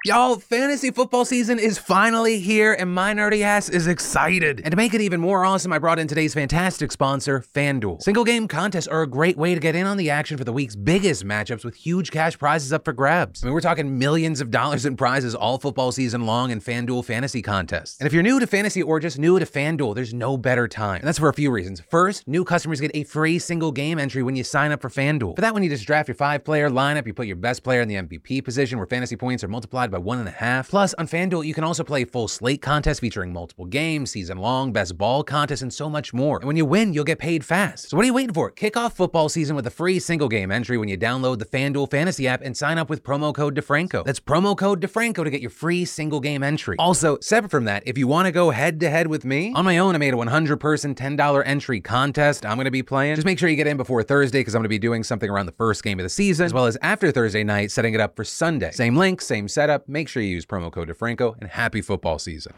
Y'all, 0.04 0.34
fantasy 0.34 0.90
football 0.90 1.24
season 1.24 1.60
is 1.60 1.78
finally 1.78 2.40
here, 2.40 2.72
and 2.72 2.92
my 2.92 3.14
nerdy 3.14 3.42
ass 3.42 3.68
is 3.68 3.86
excited. 3.86 4.60
And 4.64 4.72
to 4.72 4.76
make 4.76 4.94
it 4.94 5.00
even 5.00 5.20
more 5.20 5.44
awesome, 5.44 5.72
I 5.72 5.78
brought 5.78 6.00
in 6.00 6.08
today's 6.08 6.34
fantastic 6.34 6.90
sponsor, 6.90 7.44
FanDuel. 7.54 8.02
Single 8.02 8.24
game 8.24 8.48
contests 8.48 8.88
are 8.88 9.02
a 9.02 9.06
great 9.06 9.36
way 9.36 9.54
to 9.54 9.60
get 9.60 9.76
in 9.76 9.86
on 9.86 9.96
the 9.96 10.10
action 10.10 10.36
for 10.36 10.42
the 10.42 10.52
week's 10.52 10.74
biggest 10.74 11.24
matchups 11.24 11.64
with 11.64 11.76
huge 11.76 12.10
cash 12.10 12.36
prizes 12.36 12.72
up 12.72 12.84
for 12.84 12.92
grabs. 12.92 13.44
I 13.44 13.46
mean, 13.46 13.54
we're 13.54 13.60
talking 13.60 13.96
millions 13.96 14.40
of 14.40 14.50
dollars 14.50 14.86
in 14.86 14.96
prizes 14.96 15.36
all 15.36 15.56
football 15.60 15.92
season 15.92 16.26
long 16.26 16.50
in 16.50 16.60
FanDuel 16.60 17.04
fantasy 17.04 17.40
contests. 17.40 18.00
And 18.00 18.08
if 18.08 18.12
you're 18.12 18.24
new 18.24 18.40
to 18.40 18.46
fantasy 18.48 18.82
or 18.82 18.98
just 18.98 19.20
new 19.20 19.38
to 19.38 19.46
FanDuel, 19.46 19.94
there's 19.94 20.12
no 20.12 20.36
better 20.36 20.66
time. 20.66 20.96
And 20.96 21.06
that's 21.06 21.20
for 21.20 21.28
a 21.28 21.32
few 21.32 21.52
reasons. 21.52 21.80
First, 21.92 22.26
new 22.26 22.44
customers 22.44 22.80
get 22.80 22.90
a 22.94 23.04
free 23.04 23.38
single 23.38 23.70
game 23.70 24.00
entry 24.00 24.24
when 24.24 24.34
you 24.34 24.42
sign 24.42 24.72
up 24.72 24.82
for 24.82 24.88
FanDuel. 24.88 25.36
For 25.36 25.42
that 25.42 25.52
one, 25.52 25.62
you 25.62 25.70
just 25.70 25.86
draft 25.86 26.08
your 26.08 26.16
five 26.16 26.42
player 26.42 26.68
lineup, 26.68 27.06
you 27.06 27.14
put 27.14 27.28
your 27.28 27.36
best 27.36 27.62
player 27.62 27.82
in 27.82 27.86
the 27.86 27.94
MVP 27.94 28.42
position 28.42 28.78
where 28.78 28.88
fantasy 28.88 29.14
points 29.14 29.44
are 29.44 29.48
multiplied 29.48 29.91
by 29.92 29.98
one 29.98 30.18
and 30.18 30.28
a 30.28 30.32
half. 30.32 30.68
Plus, 30.68 30.94
on 30.94 31.06
FanDuel, 31.06 31.46
you 31.46 31.54
can 31.54 31.64
also 31.64 31.84
play 31.84 32.04
full 32.04 32.26
slate 32.26 32.62
contests 32.62 33.00
featuring 33.00 33.32
multiple 33.32 33.66
games, 33.66 34.10
season 34.10 34.38
long, 34.38 34.72
best 34.72 34.98
ball 34.98 35.22
contests, 35.22 35.62
and 35.62 35.72
so 35.72 35.88
much 35.88 36.12
more. 36.12 36.38
And 36.38 36.46
when 36.46 36.56
you 36.56 36.66
win, 36.66 36.92
you'll 36.92 37.04
get 37.04 37.18
paid 37.18 37.44
fast. 37.44 37.90
So 37.90 37.96
what 37.96 38.02
are 38.02 38.06
you 38.06 38.14
waiting 38.14 38.34
for? 38.34 38.50
Kick 38.50 38.76
off 38.76 38.96
football 38.96 39.28
season 39.28 39.54
with 39.54 39.66
a 39.66 39.70
free 39.70 39.98
single 39.98 40.28
game 40.28 40.50
entry 40.50 40.78
when 40.78 40.88
you 40.88 40.98
download 40.98 41.38
the 41.38 41.44
FanDuel 41.44 41.90
Fantasy 41.90 42.26
app 42.26 42.42
and 42.42 42.56
sign 42.56 42.78
up 42.78 42.90
with 42.90 43.02
promo 43.02 43.34
code 43.34 43.54
DeFranco. 43.54 44.04
That's 44.04 44.20
promo 44.20 44.56
code 44.56 44.80
DeFranco 44.80 45.22
to 45.24 45.30
get 45.30 45.40
your 45.40 45.50
free 45.50 45.84
single 45.84 46.20
game 46.20 46.42
entry. 46.42 46.76
Also, 46.78 47.18
separate 47.20 47.50
from 47.50 47.64
that, 47.66 47.82
if 47.86 47.96
you 47.98 48.08
want 48.08 48.26
to 48.26 48.32
go 48.32 48.50
head 48.50 48.80
to 48.80 48.90
head 48.90 49.06
with 49.06 49.24
me, 49.24 49.52
on 49.54 49.64
my 49.64 49.78
own, 49.78 49.94
I 49.94 49.98
made 49.98 50.14
a 50.14 50.16
100 50.16 50.58
person 50.58 50.94
$10 50.94 51.42
entry 51.46 51.80
contest 51.80 52.46
I'm 52.46 52.56
going 52.56 52.64
to 52.64 52.70
be 52.70 52.82
playing. 52.82 53.14
Just 53.14 53.26
make 53.26 53.38
sure 53.38 53.48
you 53.48 53.56
get 53.56 53.66
in 53.66 53.76
before 53.76 54.02
Thursday 54.02 54.40
because 54.40 54.54
I'm 54.54 54.60
going 54.60 54.64
to 54.64 54.68
be 54.68 54.78
doing 54.78 55.02
something 55.02 55.28
around 55.28 55.46
the 55.46 55.52
first 55.52 55.82
game 55.82 55.98
of 55.98 56.04
the 56.04 56.10
season, 56.10 56.46
as 56.46 56.54
well 56.54 56.66
as 56.66 56.76
after 56.82 57.10
Thursday 57.10 57.44
night, 57.44 57.70
setting 57.70 57.94
it 57.94 58.00
up 58.00 58.16
for 58.16 58.24
Sunday. 58.24 58.70
Same 58.72 58.96
link, 58.96 59.20
same 59.20 59.48
setup. 59.48 59.81
Make 59.86 60.08
sure 60.08 60.22
you 60.22 60.30
use 60.30 60.46
promo 60.46 60.70
code 60.72 60.88
DeFranco 60.88 61.36
and 61.40 61.50
happy 61.50 61.82
football 61.82 62.18
season. 62.18 62.52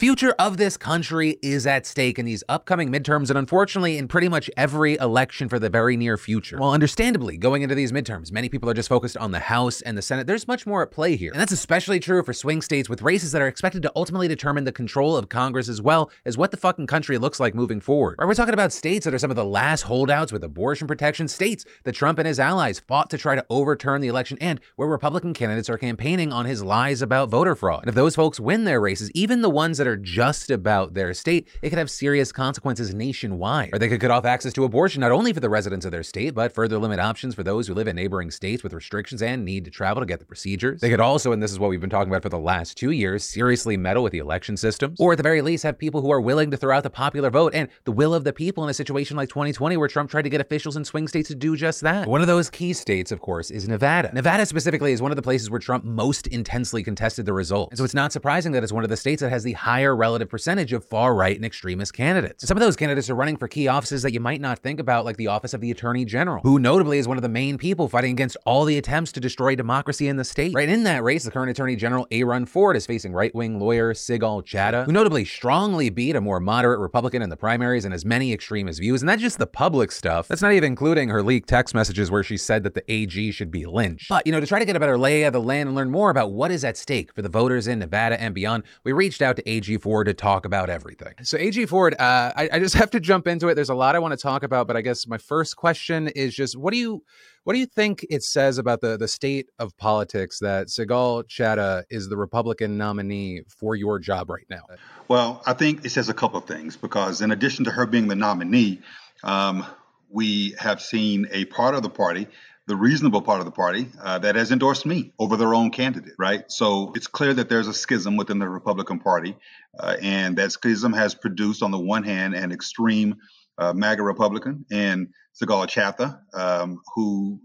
Future 0.00 0.34
of 0.38 0.56
this 0.56 0.78
country 0.78 1.38
is 1.42 1.66
at 1.66 1.84
stake 1.84 2.18
in 2.18 2.24
these 2.24 2.42
upcoming 2.48 2.90
midterms 2.90 3.28
and 3.28 3.36
unfortunately 3.36 3.98
in 3.98 4.08
pretty 4.08 4.30
much 4.30 4.50
every 4.56 4.94
election 4.94 5.46
for 5.46 5.58
the 5.58 5.68
very 5.68 5.94
near 5.94 6.16
future. 6.16 6.56
Well, 6.56 6.72
understandably, 6.72 7.36
going 7.36 7.60
into 7.60 7.74
these 7.74 7.92
midterms, 7.92 8.32
many 8.32 8.48
people 8.48 8.70
are 8.70 8.72
just 8.72 8.88
focused 8.88 9.18
on 9.18 9.30
the 9.30 9.40
House 9.40 9.82
and 9.82 9.98
the 9.98 10.00
Senate. 10.00 10.26
There's 10.26 10.48
much 10.48 10.66
more 10.66 10.82
at 10.82 10.90
play 10.90 11.16
here. 11.16 11.32
And 11.32 11.38
that's 11.38 11.52
especially 11.52 12.00
true 12.00 12.22
for 12.22 12.32
swing 12.32 12.62
states 12.62 12.88
with 12.88 13.02
races 13.02 13.32
that 13.32 13.42
are 13.42 13.46
expected 13.46 13.82
to 13.82 13.92
ultimately 13.94 14.26
determine 14.26 14.64
the 14.64 14.72
control 14.72 15.18
of 15.18 15.28
Congress 15.28 15.68
as 15.68 15.82
well 15.82 16.10
as 16.24 16.38
what 16.38 16.50
the 16.50 16.56
fucking 16.56 16.86
country 16.86 17.18
looks 17.18 17.38
like 17.38 17.54
moving 17.54 17.82
forward. 17.82 18.16
Right, 18.18 18.26
we're 18.26 18.32
talking 18.32 18.54
about 18.54 18.72
states 18.72 19.04
that 19.04 19.12
are 19.12 19.18
some 19.18 19.30
of 19.30 19.36
the 19.36 19.44
last 19.44 19.82
holdouts 19.82 20.32
with 20.32 20.42
abortion 20.42 20.88
protection, 20.88 21.28
states 21.28 21.66
that 21.84 21.92
Trump 21.92 22.18
and 22.18 22.26
his 22.26 22.40
allies 22.40 22.80
fought 22.80 23.10
to 23.10 23.18
try 23.18 23.34
to 23.34 23.44
overturn 23.50 24.00
the 24.00 24.08
election, 24.08 24.38
and 24.40 24.60
where 24.76 24.88
Republican 24.88 25.34
candidates 25.34 25.68
are 25.68 25.76
campaigning 25.76 26.32
on 26.32 26.46
his 26.46 26.64
lies 26.64 27.02
about 27.02 27.28
voter 27.28 27.54
fraud. 27.54 27.82
And 27.82 27.90
if 27.90 27.94
those 27.94 28.16
folks 28.16 28.40
win 28.40 28.64
their 28.64 28.80
races, 28.80 29.10
even 29.10 29.42
the 29.42 29.50
ones 29.50 29.76
that 29.76 29.89
are 29.90 29.96
just 29.96 30.50
about 30.50 30.94
their 30.94 31.12
state, 31.12 31.48
it 31.62 31.68
could 31.68 31.78
have 31.78 31.90
serious 31.90 32.32
consequences 32.32 32.94
nationwide. 32.94 33.70
Or 33.74 33.78
they 33.78 33.88
could 33.88 34.00
cut 34.00 34.10
off 34.10 34.24
access 34.24 34.52
to 34.54 34.64
abortion 34.64 35.00
not 35.00 35.12
only 35.12 35.32
for 35.32 35.40
the 35.40 35.50
residents 35.50 35.84
of 35.84 35.92
their 35.92 36.02
state, 36.02 36.34
but 36.34 36.52
further 36.52 36.78
limit 36.78 37.00
options 37.00 37.34
for 37.34 37.42
those 37.42 37.66
who 37.66 37.74
live 37.74 37.88
in 37.88 37.96
neighboring 37.96 38.30
states 38.30 38.62
with 38.62 38.72
restrictions 38.72 39.22
and 39.22 39.44
need 39.44 39.64
to 39.64 39.70
travel 39.70 40.00
to 40.00 40.06
get 40.06 40.20
the 40.20 40.24
procedures. 40.24 40.80
They 40.80 40.90
could 40.90 41.00
also, 41.00 41.32
and 41.32 41.42
this 41.42 41.52
is 41.52 41.58
what 41.58 41.70
we've 41.70 41.80
been 41.80 41.90
talking 41.90 42.10
about 42.10 42.22
for 42.22 42.28
the 42.28 42.38
last 42.38 42.76
two 42.76 42.92
years, 42.92 43.24
seriously 43.24 43.76
meddle 43.76 44.02
with 44.02 44.12
the 44.12 44.18
election 44.18 44.56
systems. 44.56 44.98
Or 45.00 45.12
at 45.12 45.16
the 45.16 45.22
very 45.22 45.42
least, 45.42 45.64
have 45.64 45.78
people 45.78 46.00
who 46.00 46.10
are 46.10 46.20
willing 46.20 46.50
to 46.52 46.56
throw 46.56 46.76
out 46.76 46.82
the 46.82 46.90
popular 46.90 47.30
vote 47.30 47.54
and 47.54 47.68
the 47.84 47.92
will 47.92 48.14
of 48.14 48.24
the 48.24 48.32
people 48.32 48.64
in 48.64 48.70
a 48.70 48.74
situation 48.74 49.16
like 49.16 49.28
2020 49.28 49.76
where 49.76 49.88
Trump 49.88 50.10
tried 50.10 50.22
to 50.22 50.30
get 50.30 50.40
officials 50.40 50.76
in 50.76 50.84
swing 50.84 51.08
states 51.08 51.28
to 51.28 51.34
do 51.34 51.56
just 51.56 51.80
that. 51.80 52.06
One 52.08 52.20
of 52.20 52.26
those 52.26 52.48
key 52.50 52.72
states, 52.72 53.12
of 53.12 53.20
course, 53.20 53.50
is 53.50 53.68
Nevada. 53.68 54.10
Nevada 54.12 54.46
specifically 54.46 54.92
is 54.92 55.02
one 55.02 55.10
of 55.12 55.16
the 55.16 55.22
places 55.22 55.50
where 55.50 55.60
Trump 55.60 55.84
most 55.84 56.26
intensely 56.28 56.82
contested 56.82 57.26
the 57.26 57.32
result. 57.32 57.70
And 57.70 57.78
so 57.78 57.84
it's 57.84 57.94
not 57.94 58.12
surprising 58.12 58.52
that 58.52 58.62
it's 58.62 58.72
one 58.72 58.84
of 58.84 58.90
the 58.90 58.96
states 58.96 59.20
that 59.22 59.30
has 59.30 59.42
the 59.42 59.52
higher 59.70 59.94
relative 59.94 60.28
percentage 60.28 60.72
of 60.72 60.84
far 60.84 61.14
right 61.14 61.36
and 61.36 61.44
extremist 61.44 61.94
candidates. 61.94 62.44
Some 62.44 62.56
of 62.56 62.60
those 62.60 62.74
candidates 62.74 63.08
are 63.08 63.14
running 63.14 63.36
for 63.36 63.46
key 63.46 63.68
offices 63.68 64.02
that 64.02 64.12
you 64.12 64.18
might 64.18 64.40
not 64.40 64.58
think 64.58 64.80
about, 64.80 65.04
like 65.04 65.16
the 65.16 65.28
office 65.28 65.54
of 65.54 65.60
the 65.60 65.70
Attorney 65.70 66.04
General, 66.04 66.42
who 66.42 66.58
notably 66.58 66.98
is 66.98 67.06
one 67.06 67.16
of 67.16 67.22
the 67.22 67.28
main 67.28 67.56
people 67.56 67.88
fighting 67.88 68.10
against 68.10 68.36
all 68.44 68.64
the 68.64 68.76
attempts 68.78 69.12
to 69.12 69.20
destroy 69.20 69.54
democracy 69.54 70.08
in 70.08 70.16
the 70.16 70.24
state. 70.24 70.54
Right 70.54 70.68
in 70.68 70.82
that 70.84 71.04
race, 71.04 71.22
the 71.22 71.30
current 71.30 71.52
Attorney 71.52 71.76
General 71.76 72.04
Aaron 72.10 72.46
Ford 72.46 72.76
is 72.76 72.84
facing 72.84 73.12
right 73.12 73.32
wing 73.32 73.60
lawyer 73.60 73.94
Sigal 73.94 74.44
Chattah, 74.44 74.86
who 74.86 74.92
notably 74.92 75.24
strongly 75.24 75.88
beat 75.88 76.16
a 76.16 76.20
more 76.20 76.40
moderate 76.40 76.80
Republican 76.80 77.22
in 77.22 77.30
the 77.30 77.36
primaries 77.36 77.84
and 77.84 77.94
has 77.94 78.04
many 78.04 78.32
extremist 78.32 78.80
views. 78.80 79.02
And 79.02 79.08
that's 79.08 79.22
just 79.22 79.38
the 79.38 79.46
public 79.46 79.92
stuff. 79.92 80.26
That's 80.26 80.42
not 80.42 80.52
even 80.52 80.64
including 80.64 81.10
her 81.10 81.22
leaked 81.22 81.48
text 81.48 81.76
messages 81.76 82.10
where 82.10 82.24
she 82.24 82.36
said 82.36 82.64
that 82.64 82.74
the 82.74 82.82
AG 82.92 83.30
should 83.30 83.52
be 83.52 83.66
lynched. 83.66 84.08
But, 84.08 84.26
you 84.26 84.32
know, 84.32 84.40
to 84.40 84.48
try 84.48 84.58
to 84.58 84.64
get 84.64 84.74
a 84.74 84.80
better 84.80 84.98
lay 84.98 85.22
of 85.22 85.32
the 85.32 85.40
land 85.40 85.68
and 85.68 85.76
learn 85.76 85.92
more 85.92 86.10
about 86.10 86.32
what 86.32 86.50
is 86.50 86.64
at 86.64 86.76
stake 86.76 87.14
for 87.14 87.22
the 87.22 87.28
voters 87.28 87.68
in 87.68 87.78
Nevada 87.78 88.20
and 88.20 88.34
beyond, 88.34 88.64
we 88.82 88.90
reached 88.90 89.22
out 89.22 89.36
to 89.36 89.48
AG 89.48 89.59
Ford 89.62 90.06
to 90.06 90.14
talk 90.14 90.44
about 90.44 90.70
everything. 90.70 91.14
So, 91.22 91.36
AG 91.36 91.66
Ford, 91.66 91.94
uh, 91.94 92.32
I, 92.36 92.48
I 92.52 92.58
just 92.58 92.74
have 92.76 92.90
to 92.90 93.00
jump 93.00 93.26
into 93.26 93.48
it. 93.48 93.54
There's 93.54 93.70
a 93.70 93.74
lot 93.74 93.96
I 93.96 93.98
want 93.98 94.12
to 94.12 94.16
talk 94.16 94.42
about, 94.42 94.66
but 94.66 94.76
I 94.76 94.80
guess 94.80 95.06
my 95.06 95.18
first 95.18 95.56
question 95.56 96.08
is 96.08 96.34
just 96.34 96.56
what 96.56 96.72
do 96.72 96.78
you 96.78 97.02
what 97.44 97.54
do 97.54 97.58
you 97.58 97.66
think 97.66 98.04
it 98.10 98.22
says 98.22 98.58
about 98.58 98.80
the 98.80 98.96
the 98.96 99.08
state 99.08 99.50
of 99.58 99.76
politics 99.76 100.38
that 100.40 100.68
Sigal 100.68 101.26
Chattah 101.26 101.84
is 101.90 102.08
the 102.08 102.16
Republican 102.16 102.76
nominee 102.76 103.42
for 103.48 103.74
your 103.74 103.98
job 103.98 104.30
right 104.30 104.46
now? 104.50 104.62
Well, 105.08 105.42
I 105.46 105.54
think 105.54 105.84
it 105.84 105.90
says 105.90 106.08
a 106.08 106.14
couple 106.14 106.38
of 106.38 106.44
things 106.44 106.76
because 106.76 107.20
in 107.20 107.30
addition 107.30 107.64
to 107.64 107.70
her 107.70 107.86
being 107.86 108.08
the 108.08 108.16
nominee, 108.16 108.80
um, 109.24 109.66
we 110.08 110.54
have 110.58 110.80
seen 110.80 111.28
a 111.30 111.44
part 111.46 111.74
of 111.74 111.82
the 111.82 111.90
party 111.90 112.26
the 112.70 112.76
reasonable 112.76 113.20
part 113.20 113.40
of 113.40 113.46
the 113.46 113.50
party 113.50 113.88
uh, 114.00 114.16
that 114.20 114.36
has 114.36 114.52
endorsed 114.52 114.86
me 114.86 115.12
over 115.18 115.36
their 115.36 115.54
own 115.54 115.72
candidate, 115.72 116.12
right? 116.20 116.44
So 116.46 116.92
it's 116.94 117.08
clear 117.08 117.34
that 117.34 117.48
there's 117.48 117.66
a 117.66 117.74
schism 117.74 118.16
within 118.16 118.38
the 118.38 118.48
Republican 118.48 119.00
Party, 119.00 119.36
uh, 119.76 119.96
and 120.00 120.38
that 120.38 120.52
schism 120.52 120.92
has 120.92 121.12
produced, 121.12 121.64
on 121.64 121.72
the 121.72 121.80
one 121.80 122.04
hand, 122.04 122.36
an 122.36 122.52
extreme 122.52 123.16
uh, 123.58 123.72
MAGA 123.72 124.04
Republican 124.04 124.64
and 124.70 125.08
Sigal 125.34 125.68
Chattah, 125.68 126.20
um, 126.32 126.80
who 126.94 127.40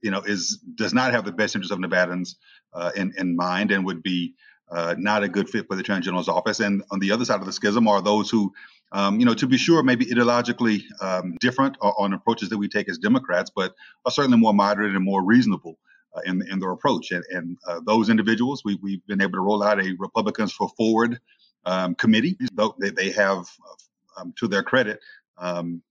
you 0.00 0.12
know 0.12 0.20
is 0.20 0.58
does 0.76 0.94
not 0.94 1.10
have 1.10 1.24
the 1.24 1.32
best 1.32 1.56
interests 1.56 1.72
of 1.72 1.80
Nevadans 1.80 2.36
uh, 2.72 2.92
in 2.94 3.12
in 3.18 3.34
mind 3.34 3.72
and 3.72 3.84
would 3.84 4.04
be 4.04 4.36
uh, 4.70 4.94
not 4.96 5.24
a 5.24 5.28
good 5.28 5.50
fit 5.50 5.66
for 5.66 5.74
the 5.74 5.80
Attorney 5.80 6.02
General's 6.02 6.28
office. 6.28 6.60
And 6.60 6.84
on 6.92 7.00
the 7.00 7.10
other 7.10 7.24
side 7.24 7.40
of 7.40 7.46
the 7.46 7.52
schism 7.52 7.88
are 7.88 8.00
those 8.00 8.30
who 8.30 8.52
um, 8.92 9.20
you 9.20 9.26
know, 9.26 9.34
to 9.34 9.46
be 9.46 9.58
sure, 9.58 9.82
maybe 9.82 10.06
ideologically 10.06 10.82
um, 11.00 11.36
different 11.40 11.76
on 11.80 12.12
approaches 12.12 12.48
that 12.48 12.58
we 12.58 12.68
take 12.68 12.88
as 12.88 12.98
Democrats, 12.98 13.50
but 13.54 13.74
are 14.04 14.12
certainly 14.12 14.38
more 14.38 14.54
moderate 14.54 14.94
and 14.94 15.04
more 15.04 15.24
reasonable 15.24 15.78
uh, 16.16 16.20
in, 16.24 16.42
in 16.50 16.58
their 16.58 16.70
approach. 16.70 17.10
And, 17.10 17.24
and 17.30 17.58
uh, 17.66 17.80
those 17.84 18.08
individuals, 18.08 18.62
we, 18.64 18.78
we've 18.82 19.04
been 19.06 19.20
able 19.20 19.32
to 19.32 19.40
roll 19.40 19.62
out 19.62 19.80
a 19.80 19.94
Republicans 19.98 20.52
for 20.52 20.70
Ford 20.76 21.20
um, 21.64 21.94
committee. 21.94 22.36
They, 22.80 22.90
they 22.90 23.10
have, 23.10 23.38
uh, 23.40 24.20
um, 24.20 24.32
to 24.38 24.48
their 24.48 24.62
credit, 24.62 25.00
um, 25.36 25.82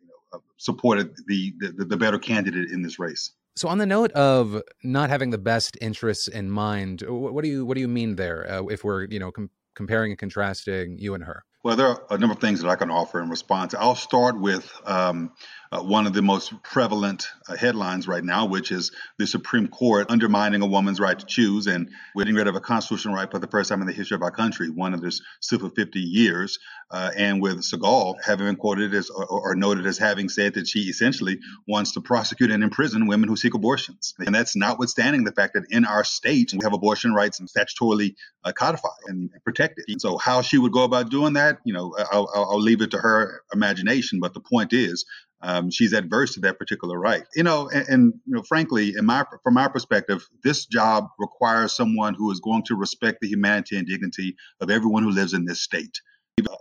you 0.00 0.08
know, 0.08 0.38
uh, 0.38 0.42
supported 0.58 1.14
the, 1.26 1.54
the, 1.58 1.84
the 1.84 1.96
better 1.96 2.18
candidate 2.18 2.70
in 2.70 2.82
this 2.82 2.98
race. 2.98 3.32
So, 3.54 3.68
on 3.68 3.76
the 3.76 3.86
note 3.86 4.12
of 4.12 4.62
not 4.82 5.10
having 5.10 5.28
the 5.28 5.38
best 5.38 5.76
interests 5.80 6.26
in 6.26 6.50
mind, 6.50 7.02
what 7.06 7.44
do 7.44 7.50
you 7.50 7.66
what 7.66 7.74
do 7.74 7.82
you 7.82 7.88
mean 7.88 8.16
there? 8.16 8.50
Uh, 8.50 8.62
if 8.68 8.82
we're 8.82 9.04
you 9.04 9.18
know 9.18 9.30
com- 9.30 9.50
comparing 9.74 10.10
and 10.12 10.18
contrasting 10.18 10.96
you 10.98 11.12
and 11.14 11.24
her. 11.24 11.44
Well, 11.62 11.76
there 11.76 11.86
are 11.86 12.02
a 12.10 12.18
number 12.18 12.32
of 12.32 12.40
things 12.40 12.60
that 12.60 12.68
I 12.68 12.76
can 12.76 12.90
offer 12.90 13.20
in 13.20 13.30
response. 13.30 13.74
I'll 13.74 13.94
start 13.94 14.38
with 14.38 14.70
um, 14.84 15.32
uh, 15.72 15.82
one 15.82 16.06
of 16.06 16.12
the 16.12 16.20
most 16.20 16.52
prevalent 16.62 17.28
uh, 17.48 17.56
headlines 17.56 18.06
right 18.06 18.22
now, 18.22 18.44
which 18.44 18.70
is 18.70 18.92
the 19.18 19.26
Supreme 19.26 19.68
Court 19.68 20.10
undermining 20.10 20.60
a 20.60 20.66
woman's 20.66 21.00
right 21.00 21.18
to 21.18 21.24
choose 21.24 21.66
and 21.66 21.90
getting 22.16 22.34
rid 22.34 22.46
of 22.46 22.54
a 22.54 22.60
constitutional 22.60 23.14
right 23.14 23.30
for 23.30 23.38
the 23.38 23.46
first 23.46 23.70
time 23.70 23.80
in 23.80 23.86
the 23.86 23.92
history 23.92 24.14
of 24.14 24.22
our 24.22 24.30
country, 24.30 24.68
one 24.68 24.92
of 24.92 25.00
this 25.00 25.22
super 25.40 25.70
50 25.70 25.98
years. 25.98 26.58
Uh, 26.90 27.10
and 27.16 27.40
with 27.40 27.56
Sigal 27.62 28.16
having 28.22 28.46
been 28.46 28.56
quoted 28.56 28.94
as 28.94 29.08
or, 29.08 29.24
or, 29.24 29.54
noted 29.54 29.86
as 29.86 29.96
having 29.96 30.28
said 30.28 30.52
that 30.54 30.68
she 30.68 30.80
essentially 30.80 31.38
wants 31.66 31.92
to 31.92 32.02
prosecute 32.02 32.50
and 32.50 32.62
imprison 32.62 33.06
women 33.06 33.30
who 33.30 33.36
seek 33.36 33.54
abortions. 33.54 34.12
And 34.18 34.34
that's 34.34 34.54
notwithstanding 34.54 35.24
the 35.24 35.32
fact 35.32 35.54
that 35.54 35.64
in 35.70 35.86
our 35.86 36.04
state, 36.04 36.52
we 36.52 36.58
have 36.62 36.74
abortion 36.74 37.14
rights 37.14 37.40
and 37.40 37.48
statutorily 37.48 38.14
uh, 38.44 38.52
codified 38.52 38.90
and 39.06 39.30
protected. 39.42 39.86
And 39.88 40.02
so, 40.02 40.18
how 40.18 40.42
she 40.42 40.58
would 40.58 40.72
go 40.72 40.84
about 40.84 41.08
doing 41.08 41.32
that, 41.32 41.60
you 41.64 41.72
know, 41.72 41.96
I'll, 42.10 42.28
I'll 42.34 42.60
leave 42.60 42.82
it 42.82 42.90
to 42.90 42.98
her 42.98 43.40
imagination. 43.54 44.20
But 44.20 44.34
the 44.34 44.40
point 44.40 44.74
is, 44.74 45.06
um, 45.42 45.70
she's 45.70 45.92
adverse 45.92 46.34
to 46.34 46.40
that 46.40 46.58
particular 46.58 46.98
right. 46.98 47.24
You 47.34 47.42
know, 47.42 47.68
and, 47.68 47.88
and, 47.88 48.14
you 48.26 48.34
know, 48.34 48.42
frankly, 48.42 48.94
in 48.96 49.04
my 49.04 49.24
from 49.42 49.54
my 49.54 49.68
perspective, 49.68 50.26
this 50.44 50.66
job 50.66 51.08
requires 51.18 51.72
someone 51.72 52.14
who 52.14 52.30
is 52.30 52.40
going 52.40 52.62
to 52.64 52.76
respect 52.76 53.18
the 53.20 53.28
humanity 53.28 53.76
and 53.76 53.86
dignity 53.86 54.36
of 54.60 54.70
everyone 54.70 55.02
who 55.02 55.10
lives 55.10 55.34
in 55.34 55.44
this 55.44 55.60
state. 55.60 56.00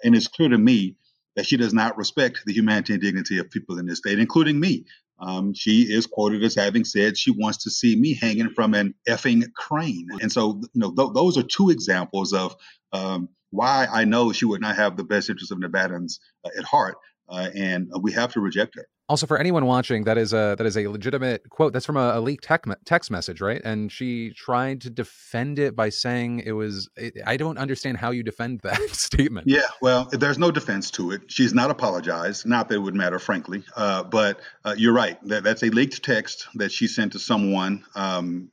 And 0.04 0.16
it's 0.16 0.28
clear 0.28 0.50
to 0.50 0.58
me 0.58 0.96
that 1.36 1.46
she 1.46 1.58
does 1.58 1.74
not 1.74 1.98
respect 1.98 2.42
the 2.46 2.54
humanity 2.54 2.94
and 2.94 3.02
dignity 3.02 3.38
of 3.38 3.50
people 3.50 3.78
in 3.80 3.86
this 3.86 4.00
state, 4.00 4.20
including 4.20 4.60
me. 4.60 4.86
Um, 5.20 5.54
she 5.54 5.84
is 5.84 6.08
quoted 6.08 6.44
as 6.44 6.56
having 6.56 6.84
said 6.84 7.16
she 7.16 7.30
wants 7.30 7.60
to 7.64 7.70
see 7.70 7.96
me 7.96 8.16
hanging 8.16 8.50
from 8.50 8.74
an 8.74 8.96
effing 9.08 9.54
crane. 9.54 10.08
And 10.20 10.32
so, 10.32 10.60
you 10.74 10.80
know, 10.82 10.92
th- 10.92 11.14
those 11.14 11.38
are 11.38 11.44
two 11.44 11.70
examples 11.70 12.34
of 12.34 12.56
um, 12.92 13.30
why 13.52 13.88
I 13.92 14.06
know 14.06 14.34
she 14.34 14.46
would 14.46 14.62
not 14.62 14.78
have 14.78 14.98
the 14.98 15.04
best 15.04 15.30
interests 15.30 15.52
of 15.52 15.60
Nevadans 15.60 16.20
uh, 16.44 16.50
at 16.58 16.64
heart 16.64 16.98
uh, 17.30 17.50
and 17.56 17.90
we 18.02 18.12
have 18.14 18.34
to 18.34 18.42
reject 18.42 18.78
it. 18.78 18.86
Also, 19.12 19.28
for 19.28 19.38
anyone 19.38 19.66
watching, 19.66 20.06
that 20.06 20.18
is 20.18 20.32
a 20.32 20.56
that 20.58 20.66
is 20.66 20.78
a 20.78 20.88
legitimate 20.88 21.50
quote. 21.50 21.74
That's 21.74 21.86
from 21.86 21.98
a, 21.98 22.14
a 22.16 22.22
leaked 22.22 22.46
tech, 22.46 22.64
text 22.86 23.12
message, 23.12 23.42
right? 23.42 23.62
And 23.62 23.92
she 23.92 24.32
tried 24.32 24.80
to 24.84 24.90
defend 24.90 25.60
it 25.60 25.76
by 25.76 25.90
saying 25.90 26.44
it 26.46 26.54
was. 26.54 26.90
It, 26.96 27.18
I 27.28 27.36
don't 27.36 27.58
understand 27.58 27.98
how 27.98 28.12
you 28.12 28.24
defend 28.24 28.62
that 28.62 28.80
statement. 28.92 29.50
Yeah, 29.50 29.68
well, 29.82 30.08
there's 30.14 30.38
no 30.38 30.50
defense 30.50 30.92
to 30.92 31.12
it. 31.12 31.24
She's 31.28 31.54
not 31.54 31.72
apologized. 31.72 32.46
Not 32.46 32.70
that 32.70 32.76
it 32.76 32.78
would 32.78 32.96
matter, 32.96 33.20
frankly. 33.20 33.66
Uh, 33.76 34.04
but 34.04 34.40
uh, 34.64 34.76
you're 34.78 34.94
right. 34.94 35.18
That, 35.28 35.44
that's 35.44 35.64
a 35.64 35.72
leaked 35.72 36.02
text 36.04 36.48
that 36.56 36.72
she 36.72 36.88
sent 36.88 37.12
to 37.12 37.20
someone 37.20 37.84
um, 37.96 38.50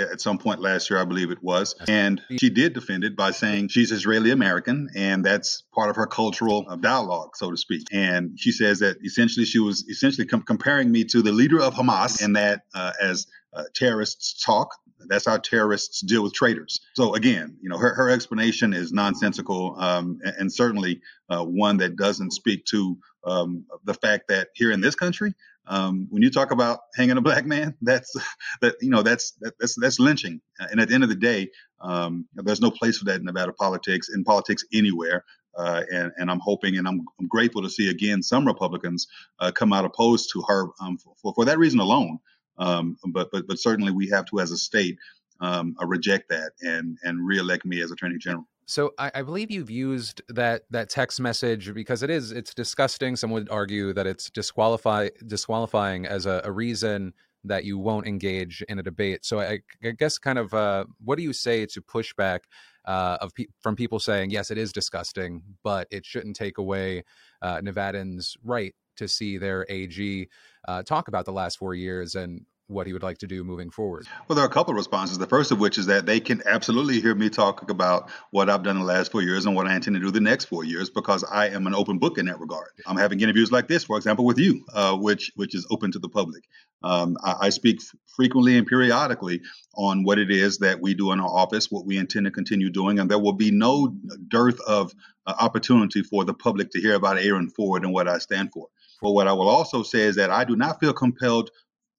at 0.00 0.22
some 0.22 0.38
point 0.38 0.62
last 0.62 0.88
year, 0.88 0.98
I 0.98 1.04
believe 1.04 1.30
it 1.30 1.42
was, 1.42 1.74
and 1.86 2.22
she 2.38 2.48
did 2.48 2.72
defend 2.72 3.04
it 3.04 3.16
by 3.16 3.32
saying 3.32 3.68
she's 3.68 3.92
Israeli 3.92 4.30
American, 4.30 4.88
and 4.96 5.22
that's 5.22 5.62
part 5.74 5.90
of 5.90 5.96
her 5.96 6.06
cultural 6.06 6.64
uh, 6.70 6.76
dialogue, 6.76 7.36
so 7.36 7.50
to 7.50 7.58
speak. 7.58 7.88
And 7.92 8.40
she 8.40 8.50
says 8.50 8.78
that 8.78 8.96
essentially 9.04 9.44
she 9.44 9.58
was 9.58 9.89
essentially 9.90 10.26
com- 10.26 10.42
comparing 10.42 10.90
me 10.90 11.04
to 11.04 11.22
the 11.22 11.32
leader 11.32 11.60
of 11.60 11.74
Hamas, 11.74 12.22
and 12.22 12.36
that 12.36 12.62
uh, 12.74 12.92
as 13.00 13.26
uh, 13.52 13.64
terrorists 13.74 14.42
talk, 14.42 14.70
that's 15.08 15.26
how 15.26 15.38
terrorists 15.38 16.00
deal 16.00 16.22
with 16.22 16.32
traitors. 16.32 16.80
So 16.94 17.14
again, 17.14 17.56
you 17.60 17.68
know, 17.68 17.78
her, 17.78 17.94
her 17.94 18.10
explanation 18.10 18.72
is 18.72 18.92
nonsensical 18.92 19.76
um, 19.78 20.20
and, 20.22 20.34
and, 20.38 20.52
certainly 20.52 21.00
uh, 21.30 21.44
one 21.44 21.78
that 21.78 21.96
doesn't 21.96 22.32
speak 22.32 22.64
to 22.66 22.98
um, 23.24 23.64
the 23.84 23.94
fact 23.94 24.28
that 24.28 24.48
here 24.54 24.70
in 24.70 24.80
this 24.80 24.94
country, 24.94 25.34
um, 25.66 26.06
when 26.10 26.22
you 26.22 26.30
talk 26.30 26.50
about 26.50 26.80
hanging 26.94 27.16
a 27.16 27.20
black 27.20 27.46
man, 27.46 27.74
that's 27.82 28.14
that 28.60 28.76
you 28.80 28.90
know 28.90 29.02
that's 29.02 29.32
that, 29.40 29.54
that's 29.58 29.76
that's 29.80 30.00
lynching. 30.00 30.40
And 30.58 30.80
at 30.80 30.88
the 30.88 30.94
end 30.94 31.04
of 31.04 31.10
the 31.10 31.16
day, 31.16 31.50
um, 31.80 32.26
there's 32.34 32.60
no 32.60 32.70
place 32.70 32.98
for 32.98 33.06
that 33.06 33.20
in 33.20 33.24
Nevada 33.24 33.52
politics, 33.52 34.08
in 34.08 34.24
politics 34.24 34.64
anywhere. 34.72 35.24
Uh, 35.60 35.82
and, 35.92 36.12
and, 36.16 36.30
I'm 36.30 36.40
hoping 36.40 36.78
and 36.78 36.88
I'm, 36.88 37.04
I'm, 37.18 37.28
grateful 37.28 37.60
to 37.62 37.68
see 37.68 37.90
again 37.90 38.22
some 38.22 38.46
Republicans 38.46 39.08
uh, 39.40 39.50
come 39.50 39.74
out 39.74 39.84
opposed 39.84 40.30
to 40.32 40.42
her 40.48 40.68
um, 40.80 40.96
for, 40.96 41.34
for, 41.34 41.44
that 41.44 41.58
reason 41.58 41.80
alone. 41.80 42.18
Um, 42.56 42.96
but, 43.08 43.30
but 43.30 43.46
but 43.46 43.58
certainly 43.58 43.92
we 43.92 44.08
have 44.08 44.24
to, 44.26 44.40
as 44.40 44.52
a 44.52 44.56
state, 44.56 44.96
um, 45.40 45.76
uh, 45.80 45.86
reject 45.86 46.28
that 46.30 46.52
and 46.62 46.96
and 47.02 47.26
reelect 47.26 47.64
me 47.64 47.82
as 47.82 47.90
Attorney 47.90 48.18
General. 48.18 48.46
So 48.66 48.92
I, 48.98 49.10
I, 49.16 49.22
believe 49.22 49.50
you've 49.50 49.70
used 49.70 50.22
that 50.28 50.62
that 50.70 50.88
text 50.88 51.20
message 51.20 51.74
because 51.74 52.02
it 52.02 52.10
is 52.10 52.30
it's 52.30 52.54
disgusting. 52.54 53.16
Some 53.16 53.30
would 53.32 53.50
argue 53.50 53.92
that 53.92 54.06
it's 54.06 54.30
disqualify 54.30 55.08
disqualifying 55.26 56.06
as 56.06 56.26
a, 56.26 56.40
a 56.44 56.52
reason 56.52 57.12
that 57.44 57.64
you 57.64 57.78
won't 57.78 58.06
engage 58.06 58.62
in 58.68 58.78
a 58.78 58.82
debate. 58.82 59.24
So 59.24 59.40
I, 59.40 59.60
I 59.82 59.90
guess 59.90 60.18
kind 60.18 60.38
of 60.38 60.54
uh, 60.54 60.84
what 61.02 61.16
do 61.16 61.22
you 61.22 61.32
say 61.32 61.66
to 61.66 61.82
pushback 61.82 62.40
uh, 62.84 63.18
of 63.20 63.34
pe- 63.34 63.46
from 63.60 63.76
people 63.76 63.98
saying 63.98 64.30
yes, 64.30 64.50
it 64.50 64.58
is 64.58 64.72
disgusting, 64.72 65.42
but 65.62 65.86
it 65.90 66.04
shouldn't 66.04 66.36
take 66.36 66.58
away 66.58 67.04
uh, 67.42 67.60
Nevadans' 67.60 68.36
right 68.44 68.74
to 68.96 69.08
see 69.08 69.38
their 69.38 69.66
AG 69.68 70.28
uh, 70.68 70.82
talk 70.82 71.08
about 71.08 71.24
the 71.24 71.32
last 71.32 71.58
four 71.58 71.74
years 71.74 72.14
and 72.14 72.44
what 72.70 72.86
he 72.86 72.92
would 72.92 73.02
like 73.02 73.18
to 73.18 73.26
do 73.26 73.42
moving 73.44 73.70
forward? 73.70 74.06
Well, 74.28 74.36
there 74.36 74.44
are 74.44 74.48
a 74.48 74.52
couple 74.52 74.72
of 74.72 74.76
responses. 74.76 75.18
The 75.18 75.26
first 75.26 75.50
of 75.50 75.58
which 75.58 75.76
is 75.76 75.86
that 75.86 76.06
they 76.06 76.20
can 76.20 76.42
absolutely 76.46 77.00
hear 77.00 77.14
me 77.14 77.28
talk 77.28 77.68
about 77.68 78.10
what 78.30 78.48
I've 78.48 78.62
done 78.62 78.76
in 78.76 78.82
the 78.82 78.88
last 78.88 79.10
four 79.10 79.22
years 79.22 79.44
and 79.44 79.54
what 79.54 79.66
I 79.66 79.74
intend 79.74 79.96
to 79.96 80.00
do 80.00 80.10
the 80.10 80.20
next 80.20 80.46
four 80.46 80.64
years 80.64 80.88
because 80.88 81.24
I 81.24 81.48
am 81.48 81.66
an 81.66 81.74
open 81.74 81.98
book 81.98 82.16
in 82.16 82.26
that 82.26 82.40
regard. 82.40 82.68
I'm 82.86 82.96
having 82.96 83.20
interviews 83.20 83.50
like 83.50 83.66
this, 83.66 83.84
for 83.84 83.96
example, 83.96 84.24
with 84.24 84.38
you, 84.38 84.64
uh, 84.72 84.96
which 84.96 85.32
which 85.34 85.54
is 85.54 85.66
open 85.70 85.90
to 85.92 85.98
the 85.98 86.08
public. 86.08 86.44
Um, 86.82 87.16
I, 87.22 87.34
I, 87.42 87.50
speak 87.50 87.82
frequently 88.06 88.56
and 88.56 88.66
periodically 88.66 89.42
on 89.76 90.02
what 90.02 90.18
it 90.18 90.30
is 90.30 90.58
that 90.58 90.80
we 90.80 90.94
do 90.94 91.12
in 91.12 91.20
our 91.20 91.28
office, 91.28 91.70
what 91.70 91.84
we 91.84 91.98
intend 91.98 92.24
to 92.24 92.30
continue 92.30 92.70
doing, 92.70 92.98
and 92.98 93.10
there 93.10 93.18
will 93.18 93.34
be 93.34 93.50
no 93.50 93.94
dearth 94.28 94.58
of 94.66 94.94
uh, 95.26 95.34
opportunity 95.38 96.02
for 96.02 96.24
the 96.24 96.32
public 96.32 96.70
to 96.70 96.80
hear 96.80 96.94
about 96.94 97.18
Aaron 97.18 97.50
Ford 97.50 97.84
and 97.84 97.92
what 97.92 98.08
I 98.08 98.16
stand 98.16 98.52
for. 98.54 98.68
But 99.02 99.12
what 99.12 99.28
I 99.28 99.32
will 99.34 99.48
also 99.48 99.82
say 99.82 100.00
is 100.00 100.16
that 100.16 100.30
I 100.30 100.44
do 100.44 100.56
not 100.56 100.80
feel 100.80 100.94
compelled 100.94 101.50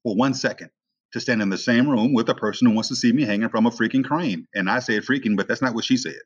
for 0.03 0.15
one 0.15 0.33
second 0.33 0.69
to 1.13 1.19
stand 1.19 1.41
in 1.41 1.49
the 1.49 1.57
same 1.57 1.89
room 1.89 2.13
with 2.13 2.29
a 2.29 2.35
person 2.35 2.67
who 2.67 2.73
wants 2.73 2.89
to 2.89 2.95
see 2.95 3.11
me 3.11 3.23
hanging 3.23 3.49
from 3.49 3.65
a 3.65 3.69
freaking 3.69 4.03
crane. 4.03 4.47
And 4.55 4.69
I 4.69 4.79
said 4.79 5.03
freaking, 5.03 5.35
but 5.35 5.47
that's 5.47 5.61
not 5.61 5.75
what 5.75 5.83
she 5.83 5.97
said. 5.97 6.19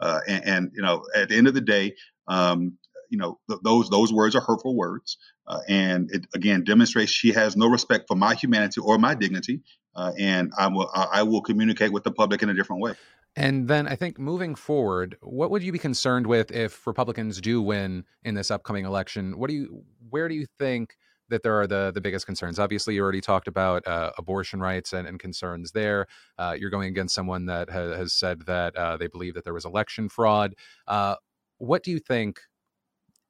Uh, 0.00 0.20
and, 0.26 0.44
and, 0.44 0.70
you 0.74 0.82
know, 0.82 1.04
at 1.14 1.28
the 1.28 1.36
end 1.36 1.46
of 1.46 1.54
the 1.54 1.60
day, 1.60 1.94
um, 2.26 2.78
you 3.12 3.18
know, 3.18 3.38
th- 3.48 3.60
those 3.62 3.90
those 3.90 4.12
words 4.12 4.34
are 4.34 4.40
hurtful 4.40 4.74
words, 4.74 5.18
uh, 5.46 5.60
and 5.68 6.10
it 6.10 6.26
again 6.34 6.64
demonstrates 6.64 7.12
she 7.12 7.32
has 7.32 7.56
no 7.56 7.68
respect 7.68 8.06
for 8.08 8.16
my 8.16 8.34
humanity 8.34 8.80
or 8.80 8.98
my 8.98 9.14
dignity. 9.14 9.60
Uh, 9.94 10.12
and 10.18 10.50
I 10.56 10.68
will 10.68 10.90
I 10.94 11.22
will 11.22 11.42
communicate 11.42 11.92
with 11.92 12.04
the 12.04 12.10
public 12.10 12.42
in 12.42 12.48
a 12.48 12.54
different 12.54 12.80
way. 12.80 12.94
And 13.36 13.68
then 13.68 13.86
I 13.86 13.96
think 13.96 14.18
moving 14.18 14.54
forward, 14.54 15.16
what 15.20 15.50
would 15.50 15.62
you 15.62 15.72
be 15.72 15.78
concerned 15.78 16.26
with 16.26 16.50
if 16.50 16.86
Republicans 16.86 17.40
do 17.40 17.60
win 17.60 18.04
in 18.24 18.34
this 18.34 18.50
upcoming 18.50 18.86
election? 18.86 19.38
What 19.38 19.48
do 19.48 19.54
you 19.56 19.84
where 20.08 20.26
do 20.28 20.34
you 20.34 20.46
think 20.58 20.96
that 21.32 21.42
there 21.42 21.60
are 21.60 21.66
the 21.66 21.90
the 21.92 22.00
biggest 22.00 22.26
concerns. 22.26 22.58
Obviously, 22.58 22.94
you 22.94 23.02
already 23.02 23.20
talked 23.20 23.48
about 23.48 23.86
uh, 23.86 24.12
abortion 24.18 24.60
rights 24.60 24.92
and, 24.92 25.08
and 25.08 25.18
concerns 25.18 25.72
there. 25.72 26.06
Uh, 26.38 26.54
you're 26.58 26.70
going 26.70 26.88
against 26.88 27.14
someone 27.14 27.46
that 27.46 27.70
ha- 27.70 27.96
has 27.96 28.12
said 28.12 28.42
that 28.46 28.76
uh, 28.76 28.96
they 28.96 29.08
believe 29.08 29.34
that 29.34 29.44
there 29.44 29.54
was 29.54 29.64
election 29.64 30.08
fraud. 30.08 30.54
Uh, 30.86 31.16
what 31.58 31.82
do 31.82 31.90
you 31.90 31.98
think 31.98 32.40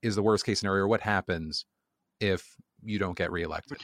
is 0.03 0.17
the 0.17 0.23
worst 0.23 0.45
case 0.45 0.59
scenario? 0.59 0.87
What 0.87 1.01
happens 1.01 1.65
if 2.21 2.57
you 2.83 2.99
don't 2.99 3.17
get 3.17 3.31
reelected? 3.31 3.79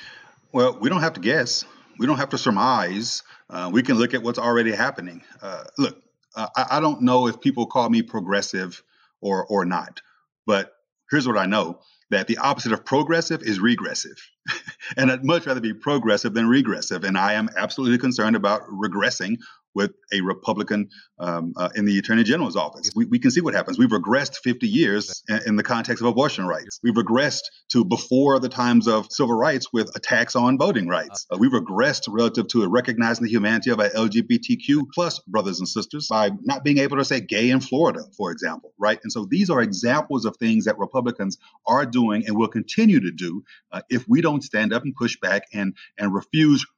Well, 0.52 0.76
we 0.80 0.88
don't 0.88 1.00
have 1.00 1.14
to 1.14 1.20
guess. 1.20 1.64
We 1.98 2.06
don't 2.06 2.18
have 2.18 2.30
to 2.30 2.38
surmise. 2.38 3.22
Uh, 3.48 3.70
we 3.72 3.82
can 3.82 3.96
look 3.96 4.14
at 4.14 4.22
what's 4.22 4.38
already 4.38 4.72
happening. 4.72 5.22
Uh, 5.40 5.64
look, 5.78 6.02
I, 6.36 6.66
I 6.72 6.80
don't 6.80 7.02
know 7.02 7.28
if 7.28 7.40
people 7.40 7.66
call 7.66 7.88
me 7.88 8.02
progressive 8.02 8.82
or 9.20 9.46
or 9.46 9.64
not, 9.64 10.00
but 10.46 10.72
here's 11.10 11.26
what 11.26 11.38
I 11.38 11.46
know 11.46 11.80
that 12.10 12.26
the 12.26 12.38
opposite 12.38 12.72
of 12.72 12.84
progressive 12.84 13.42
is 13.42 13.60
regressive. 13.60 14.16
and 14.96 15.10
I'd 15.10 15.24
much 15.24 15.46
rather 15.46 15.60
be 15.60 15.74
progressive 15.74 16.32
than 16.32 16.48
regressive. 16.48 17.04
And 17.04 17.18
I 17.18 17.34
am 17.34 17.50
absolutely 17.56 17.98
concerned 17.98 18.36
about 18.36 18.62
regressing 18.68 19.38
with 19.74 19.92
a 20.12 20.20
Republican 20.20 20.88
um, 21.18 21.52
uh, 21.56 21.68
in 21.74 21.84
the 21.84 21.98
Attorney 21.98 22.24
General's 22.24 22.56
office. 22.56 22.90
We, 22.94 23.06
we, 23.06 23.18
can 23.18 23.30
see 23.30 23.40
what 23.40 23.54
happens. 23.54 23.78
We've 23.78 23.90
regressed 23.90 24.36
50 24.36 24.66
years 24.66 25.22
in, 25.28 25.40
in, 25.46 25.56
the 25.56 25.62
context 25.62 26.02
of 26.02 26.08
abortion 26.08 26.46
rights. 26.46 26.78
We've 26.82 26.94
regressed 26.94 27.42
to 27.72 27.84
before 27.84 28.38
the 28.38 28.48
times 28.48 28.86
of 28.86 29.06
civil 29.10 29.34
rights 29.34 29.72
with 29.72 29.94
attacks 29.96 30.36
on 30.36 30.58
voting 30.58 30.88
rights. 30.88 31.26
Uh, 31.30 31.36
we've 31.38 31.52
regressed 31.52 32.08
relative 32.08 32.48
to 32.48 32.66
recognizing 32.68 33.24
the 33.24 33.30
humanity 33.30 33.70
of 33.70 33.80
our 33.80 33.88
LGBTQ 33.90 34.86
plus 34.94 35.18
brothers 35.20 35.58
and 35.58 35.68
sisters 35.68 36.08
by 36.08 36.30
not 36.42 36.64
being 36.64 36.78
able 36.78 36.96
to 36.96 37.04
say 37.04 37.20
gay 37.20 37.50
in 37.50 37.60
Florida, 37.60 38.04
for 38.16 38.30
example, 38.30 38.72
right? 38.78 38.98
And 39.02 39.12
so 39.12 39.26
these 39.28 39.50
are 39.50 39.60
examples 39.60 40.24
of 40.24 40.36
things 40.36 40.64
that 40.64 40.78
Republicans 40.78 41.38
are 41.66 41.84
doing 41.84 42.24
and 42.26 42.36
will 42.36 42.48
continue 42.48 43.00
to 43.00 43.10
do 43.10 43.42
uh, 43.72 43.82
if 43.90 44.08
we 44.08 44.20
don't 44.20 44.42
stand 44.42 44.72
up 44.72 44.84
and 44.84 44.94
push 44.94 45.16
back 45.20 45.44
and 45.52 45.74
and 45.98 46.14
refuse 46.14 46.64
uh, 46.64 46.68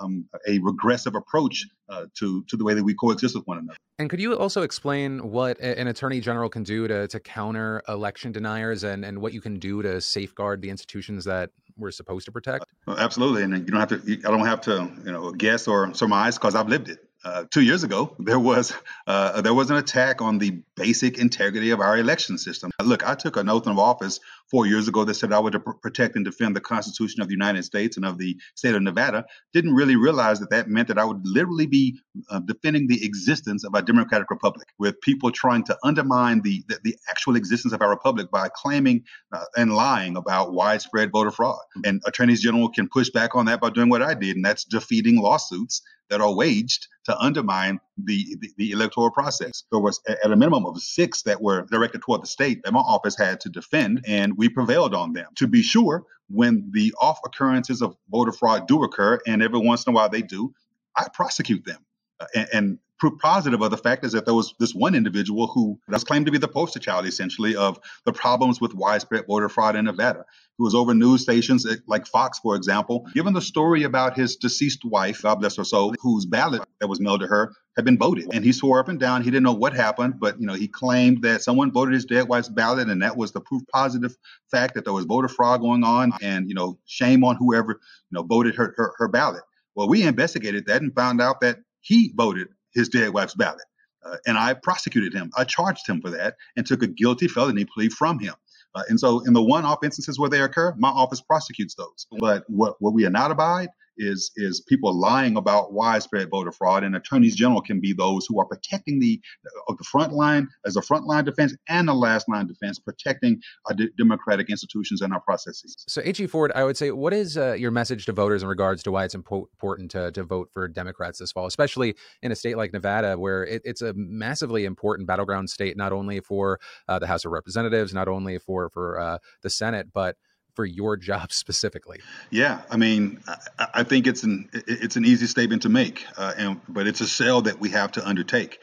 um, 0.00 0.28
a 0.48 0.58
regressive 0.58 1.14
approach 1.14 1.66
uh, 1.88 2.06
to 2.14 2.44
to 2.44 2.56
the 2.56 2.64
way 2.64 2.74
that 2.74 2.84
we 2.84 2.94
coexist 2.94 3.34
with 3.34 3.46
one 3.46 3.58
another. 3.58 3.76
And 3.98 4.10
could 4.10 4.20
you 4.20 4.36
also 4.36 4.62
explain 4.62 5.30
what 5.30 5.58
an 5.60 5.88
attorney 5.88 6.20
general 6.20 6.48
can 6.48 6.62
do 6.62 6.86
to 6.88 7.08
to 7.08 7.20
counter 7.20 7.82
election 7.88 8.32
deniers 8.32 8.84
and 8.84 9.04
and 9.04 9.20
what 9.20 9.32
you 9.32 9.40
can 9.40 9.58
do 9.58 9.82
to 9.82 10.00
safeguard 10.00 10.62
the 10.62 10.70
institutions 10.70 11.24
that 11.24 11.50
we're 11.76 11.90
supposed 11.90 12.26
to 12.26 12.32
protect? 12.32 12.64
Uh, 12.86 12.96
absolutely, 12.98 13.42
and 13.42 13.52
you 13.52 13.66
don't 13.66 13.80
have 13.80 13.88
to. 13.88 14.18
I 14.26 14.30
don't 14.30 14.46
have 14.46 14.60
to, 14.62 14.90
you 15.04 15.12
know, 15.12 15.32
guess 15.32 15.68
or 15.68 15.92
surmise 15.94 16.36
because 16.36 16.54
I've 16.54 16.68
lived 16.68 16.88
it 16.88 17.06
uh, 17.26 17.44
two 17.50 17.62
years 17.62 17.82
ago, 17.82 18.14
there 18.20 18.38
was 18.38 18.72
uh, 19.06 19.40
there 19.40 19.54
was 19.54 19.70
an 19.70 19.76
attack 19.76 20.22
on 20.22 20.38
the 20.38 20.62
basic 20.76 21.18
integrity 21.18 21.70
of 21.70 21.80
our 21.80 21.98
election 21.98 22.38
system. 22.38 22.70
Look, 22.82 23.06
I 23.06 23.14
took 23.14 23.36
an 23.36 23.48
oath 23.48 23.66
of 23.66 23.78
office 23.78 24.20
four 24.50 24.66
years 24.66 24.88
ago 24.88 25.04
that 25.04 25.14
said 25.14 25.32
I 25.32 25.38
would 25.38 25.52
pr- 25.64 25.72
protect 25.72 26.16
and 26.16 26.24
defend 26.24 26.54
the 26.54 26.60
Constitution 26.60 27.20
of 27.20 27.28
the 27.28 27.34
United 27.34 27.64
States 27.64 27.96
and 27.96 28.06
of 28.06 28.18
the 28.18 28.36
state 28.54 28.74
of 28.74 28.82
Nevada. 28.82 29.24
Didn't 29.52 29.74
really 29.74 29.96
realize 29.96 30.40
that 30.40 30.50
that 30.50 30.68
meant 30.68 30.88
that 30.88 30.98
I 30.98 31.04
would 31.04 31.20
literally 31.24 31.66
be 31.66 31.98
uh, 32.30 32.40
defending 32.40 32.86
the 32.86 33.04
existence 33.04 33.64
of 33.64 33.74
our 33.74 33.82
democratic 33.82 34.30
republic, 34.30 34.68
with 34.78 35.00
people 35.00 35.30
trying 35.30 35.64
to 35.64 35.76
undermine 35.84 36.42
the 36.42 36.64
the, 36.68 36.78
the 36.84 36.96
actual 37.10 37.36
existence 37.36 37.72
of 37.72 37.82
our 37.82 37.90
republic 37.90 38.30
by 38.30 38.48
claiming 38.54 39.04
uh, 39.32 39.44
and 39.56 39.74
lying 39.74 40.16
about 40.16 40.52
widespread 40.52 41.10
voter 41.10 41.30
fraud. 41.30 41.58
And 41.84 42.00
attorneys 42.06 42.42
general 42.42 42.68
can 42.68 42.88
push 42.88 43.10
back 43.10 43.34
on 43.34 43.46
that 43.46 43.60
by 43.60 43.70
doing 43.70 43.88
what 43.88 44.02
I 44.02 44.14
did, 44.14 44.36
and 44.36 44.44
that's 44.44 44.64
defeating 44.64 45.20
lawsuits 45.20 45.82
that 46.08 46.20
are 46.20 46.34
waged 46.34 46.86
to 47.04 47.18
undermine 47.18 47.80
the, 47.96 48.36
the, 48.40 48.50
the, 48.56 48.70
electoral 48.72 49.10
process. 49.10 49.64
There 49.70 49.80
was 49.80 50.00
at 50.06 50.30
a 50.30 50.36
minimum 50.36 50.66
of 50.66 50.80
six 50.80 51.22
that 51.22 51.40
were 51.40 51.62
directed 51.70 52.02
toward 52.02 52.22
the 52.22 52.26
state 52.26 52.62
that 52.64 52.72
my 52.72 52.80
office 52.80 53.16
had 53.16 53.40
to 53.40 53.48
defend, 53.48 54.04
and 54.06 54.36
we 54.36 54.48
prevailed 54.48 54.94
on 54.94 55.12
them. 55.12 55.28
To 55.36 55.46
be 55.46 55.62
sure, 55.62 56.04
when 56.28 56.70
the 56.72 56.92
off 57.00 57.18
occurrences 57.24 57.82
of 57.82 57.96
voter 58.10 58.32
fraud 58.32 58.68
do 58.68 58.82
occur, 58.84 59.18
and 59.26 59.42
every 59.42 59.60
once 59.60 59.86
in 59.86 59.92
a 59.92 59.94
while 59.94 60.08
they 60.08 60.22
do, 60.22 60.52
I 60.96 61.06
prosecute 61.12 61.64
them. 61.64 61.84
Uh, 62.20 62.26
and, 62.34 62.48
and 62.52 62.78
proof 62.98 63.18
positive 63.20 63.60
of 63.60 63.70
the 63.70 63.76
fact 63.76 64.04
is 64.04 64.12
that 64.12 64.24
there 64.24 64.34
was 64.34 64.54
this 64.58 64.74
one 64.74 64.94
individual 64.94 65.46
who 65.48 65.78
was 65.88 66.04
claimed 66.04 66.26
to 66.26 66.32
be 66.32 66.38
the 66.38 66.48
poster 66.48 66.78
child, 66.78 67.06
essentially, 67.06 67.56
of 67.56 67.78
the 68.04 68.12
problems 68.12 68.60
with 68.60 68.74
widespread 68.74 69.26
voter 69.26 69.48
fraud 69.48 69.76
in 69.76 69.84
Nevada, 69.84 70.24
who 70.56 70.64
was 70.64 70.74
over 70.74 70.94
news 70.94 71.22
stations 71.22 71.66
eh, 71.66 71.76
like 71.86 72.06
Fox, 72.06 72.38
for 72.38 72.56
example, 72.56 73.06
given 73.14 73.34
the 73.34 73.40
story 73.40 73.82
about 73.82 74.16
his 74.16 74.36
deceased 74.36 74.84
wife, 74.84 75.22
God 75.22 75.36
bless 75.36 75.56
her 75.56 75.64
soul, 75.64 75.94
whose 76.00 76.26
ballot 76.26 76.62
that 76.80 76.88
was 76.88 77.00
mailed 77.00 77.20
to 77.20 77.26
her 77.26 77.52
had 77.76 77.84
been 77.84 77.98
voted. 77.98 78.32
And 78.32 78.44
he 78.44 78.52
swore 78.52 78.78
up 78.78 78.88
and 78.88 78.98
down 78.98 79.22
he 79.22 79.30
didn't 79.30 79.44
know 79.44 79.52
what 79.52 79.74
happened, 79.74 80.18
but 80.18 80.40
you 80.40 80.46
know 80.46 80.54
he 80.54 80.68
claimed 80.68 81.22
that 81.22 81.42
someone 81.42 81.72
voted 81.72 81.94
his 81.94 82.06
dead 82.06 82.28
wife's 82.28 82.48
ballot, 82.48 82.88
and 82.88 83.02
that 83.02 83.16
was 83.16 83.32
the 83.32 83.40
proof 83.40 83.62
positive 83.72 84.16
fact 84.50 84.74
that 84.74 84.84
there 84.84 84.94
was 84.94 85.04
voter 85.04 85.28
fraud 85.28 85.60
going 85.60 85.84
on. 85.84 86.12
And 86.22 86.48
you 86.48 86.54
know, 86.54 86.78
shame 86.86 87.24
on 87.24 87.36
whoever 87.36 87.72
you 87.72 88.12
know 88.12 88.22
voted 88.22 88.54
her 88.56 88.74
her, 88.76 88.94
her 88.98 89.08
ballot. 89.08 89.42
Well, 89.74 89.88
we 89.88 90.02
investigated 90.02 90.66
that 90.66 90.80
and 90.80 90.94
found 90.94 91.20
out 91.20 91.42
that 91.42 91.58
he 91.80 92.12
voted 92.16 92.48
his 92.76 92.88
dead 92.88 93.12
wife's 93.12 93.34
ballot. 93.34 93.64
Uh, 94.04 94.16
and 94.26 94.38
I 94.38 94.54
prosecuted 94.54 95.12
him. 95.12 95.30
I 95.36 95.42
charged 95.42 95.88
him 95.88 96.00
for 96.00 96.10
that 96.10 96.36
and 96.56 96.64
took 96.64 96.82
a 96.82 96.86
guilty 96.86 97.26
felony 97.26 97.64
plea 97.64 97.88
from 97.88 98.20
him. 98.20 98.34
Uh, 98.76 98.82
and 98.88 99.00
so, 99.00 99.20
in 99.26 99.32
the 99.32 99.42
one-off 99.42 99.78
instances 99.82 100.18
where 100.18 100.30
they 100.30 100.42
occur, 100.42 100.74
my 100.76 100.88
office 100.88 101.20
prosecutes 101.20 101.74
those. 101.74 102.06
But 102.20 102.44
what, 102.48 102.76
what 102.78 102.92
we 102.92 103.06
are 103.06 103.10
not 103.10 103.30
abide 103.30 103.70
is 103.98 104.30
is 104.36 104.60
people 104.60 104.98
lying 104.98 105.36
about 105.36 105.72
widespread 105.72 106.30
voter 106.30 106.52
fraud, 106.52 106.84
and 106.84 106.96
attorneys 106.96 107.34
general 107.34 107.60
can 107.60 107.80
be 107.80 107.92
those 107.92 108.26
who 108.26 108.40
are 108.40 108.46
protecting 108.46 109.00
the 109.00 109.20
of 109.68 109.78
the 109.78 109.84
front 109.84 110.12
line 110.12 110.48
as 110.64 110.76
a 110.76 110.82
front 110.82 111.06
line 111.06 111.24
defense 111.24 111.54
and 111.68 111.88
the 111.88 111.94
last 111.94 112.28
line 112.28 112.46
defense, 112.46 112.78
protecting 112.78 113.40
our 113.66 113.74
d- 113.74 113.88
democratic 113.98 114.50
institutions 114.50 115.00
and 115.00 115.12
our 115.12 115.20
processes. 115.20 115.84
So, 115.88 116.00
AG 116.04 116.26
Ford, 116.26 116.52
I 116.54 116.64
would 116.64 116.76
say, 116.76 116.90
what 116.90 117.12
is 117.12 117.36
uh, 117.36 117.54
your 117.54 117.70
message 117.70 118.06
to 118.06 118.12
voters 118.12 118.42
in 118.42 118.48
regards 118.48 118.82
to 118.84 118.92
why 118.92 119.04
it's 119.04 119.14
impo- 119.14 119.46
important 119.52 119.90
to, 119.92 120.10
to 120.12 120.22
vote 120.24 120.50
for 120.52 120.68
Democrats 120.68 121.18
this 121.18 121.32
fall, 121.32 121.46
especially 121.46 121.94
in 122.22 122.32
a 122.32 122.36
state 122.36 122.56
like 122.56 122.72
Nevada, 122.72 123.18
where 123.18 123.44
it, 123.44 123.62
it's 123.64 123.82
a 123.82 123.92
massively 123.94 124.64
important 124.64 125.06
battleground 125.06 125.50
state, 125.50 125.76
not 125.76 125.92
only 125.92 126.20
for 126.20 126.60
uh, 126.88 126.98
the 126.98 127.06
House 127.06 127.24
of 127.24 127.32
Representatives, 127.32 127.94
not 127.94 128.08
only 128.08 128.38
for 128.38 128.70
for 128.70 128.98
uh, 128.98 129.18
the 129.42 129.50
Senate, 129.50 129.88
but 129.92 130.16
for 130.56 130.64
your 130.64 130.96
job 130.96 131.30
specifically? 131.32 132.00
Yeah, 132.30 132.62
I 132.70 132.76
mean, 132.76 133.20
I, 133.58 133.68
I 133.74 133.82
think 133.84 134.06
it's 134.06 134.24
an 134.24 134.48
it's 134.52 134.96
an 134.96 135.04
easy 135.04 135.26
statement 135.26 135.62
to 135.62 135.68
make, 135.68 136.04
uh, 136.16 136.32
and 136.36 136.60
but 136.68 136.88
it's 136.88 137.00
a 137.00 137.06
sell 137.06 137.42
that 137.42 137.60
we 137.60 137.68
have 137.70 137.92
to 137.92 138.06
undertake. 138.06 138.58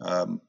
Um, 0.00 0.40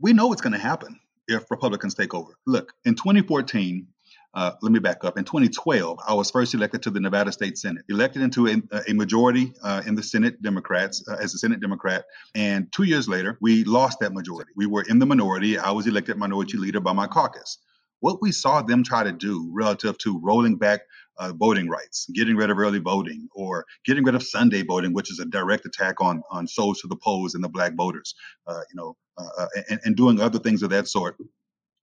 we 0.00 0.12
know 0.12 0.26
what's 0.26 0.40
going 0.40 0.54
to 0.54 0.58
happen 0.58 0.98
if 1.28 1.50
Republicans 1.50 1.94
take 1.94 2.14
over. 2.14 2.32
Look, 2.46 2.72
in 2.84 2.94
2014, 2.94 3.86
uh, 4.32 4.52
let 4.62 4.72
me 4.72 4.78
back 4.78 5.04
up. 5.04 5.18
In 5.18 5.24
2012, 5.24 5.98
I 6.06 6.14
was 6.14 6.30
first 6.30 6.54
elected 6.54 6.82
to 6.84 6.90
the 6.90 7.00
Nevada 7.00 7.32
State 7.32 7.58
Senate, 7.58 7.84
elected 7.88 8.22
into 8.22 8.46
a, 8.46 8.62
a 8.88 8.94
majority 8.94 9.52
uh, 9.62 9.82
in 9.86 9.94
the 9.94 10.02
Senate 10.02 10.40
Democrats 10.40 11.04
uh, 11.08 11.16
as 11.20 11.34
a 11.34 11.38
Senate 11.38 11.60
Democrat. 11.60 12.04
And 12.34 12.70
two 12.72 12.84
years 12.84 13.08
later, 13.08 13.38
we 13.40 13.64
lost 13.64 13.98
that 14.00 14.12
majority. 14.12 14.52
We 14.56 14.66
were 14.66 14.84
in 14.88 14.98
the 14.98 15.06
minority. 15.06 15.58
I 15.58 15.72
was 15.72 15.86
elected 15.86 16.16
minority 16.16 16.58
leader 16.58 16.80
by 16.80 16.92
my 16.92 17.06
caucus. 17.06 17.58
What 18.00 18.20
we 18.20 18.32
saw 18.32 18.62
them 18.62 18.82
try 18.82 19.04
to 19.04 19.12
do 19.12 19.50
relative 19.52 19.96
to 19.98 20.20
rolling 20.22 20.56
back 20.56 20.80
uh, 21.18 21.32
voting 21.34 21.68
rights, 21.68 22.06
getting 22.14 22.34
rid 22.34 22.50
of 22.50 22.58
early 22.58 22.78
voting, 22.78 23.28
or 23.34 23.66
getting 23.84 24.04
rid 24.04 24.14
of 24.14 24.22
Sunday 24.22 24.62
voting, 24.62 24.94
which 24.94 25.10
is 25.10 25.18
a 25.18 25.26
direct 25.26 25.66
attack 25.66 26.00
on 26.00 26.22
on 26.30 26.46
souls 26.46 26.80
to 26.80 26.88
the 26.88 26.96
polls 26.96 27.34
and 27.34 27.44
the 27.44 27.48
black 27.48 27.74
voters, 27.74 28.14
uh, 28.46 28.60
you 28.70 28.76
know, 28.76 28.96
uh, 29.18 29.42
uh, 29.42 29.46
and, 29.68 29.80
and 29.84 29.96
doing 29.96 30.20
other 30.20 30.38
things 30.38 30.62
of 30.62 30.70
that 30.70 30.88
sort. 30.88 31.16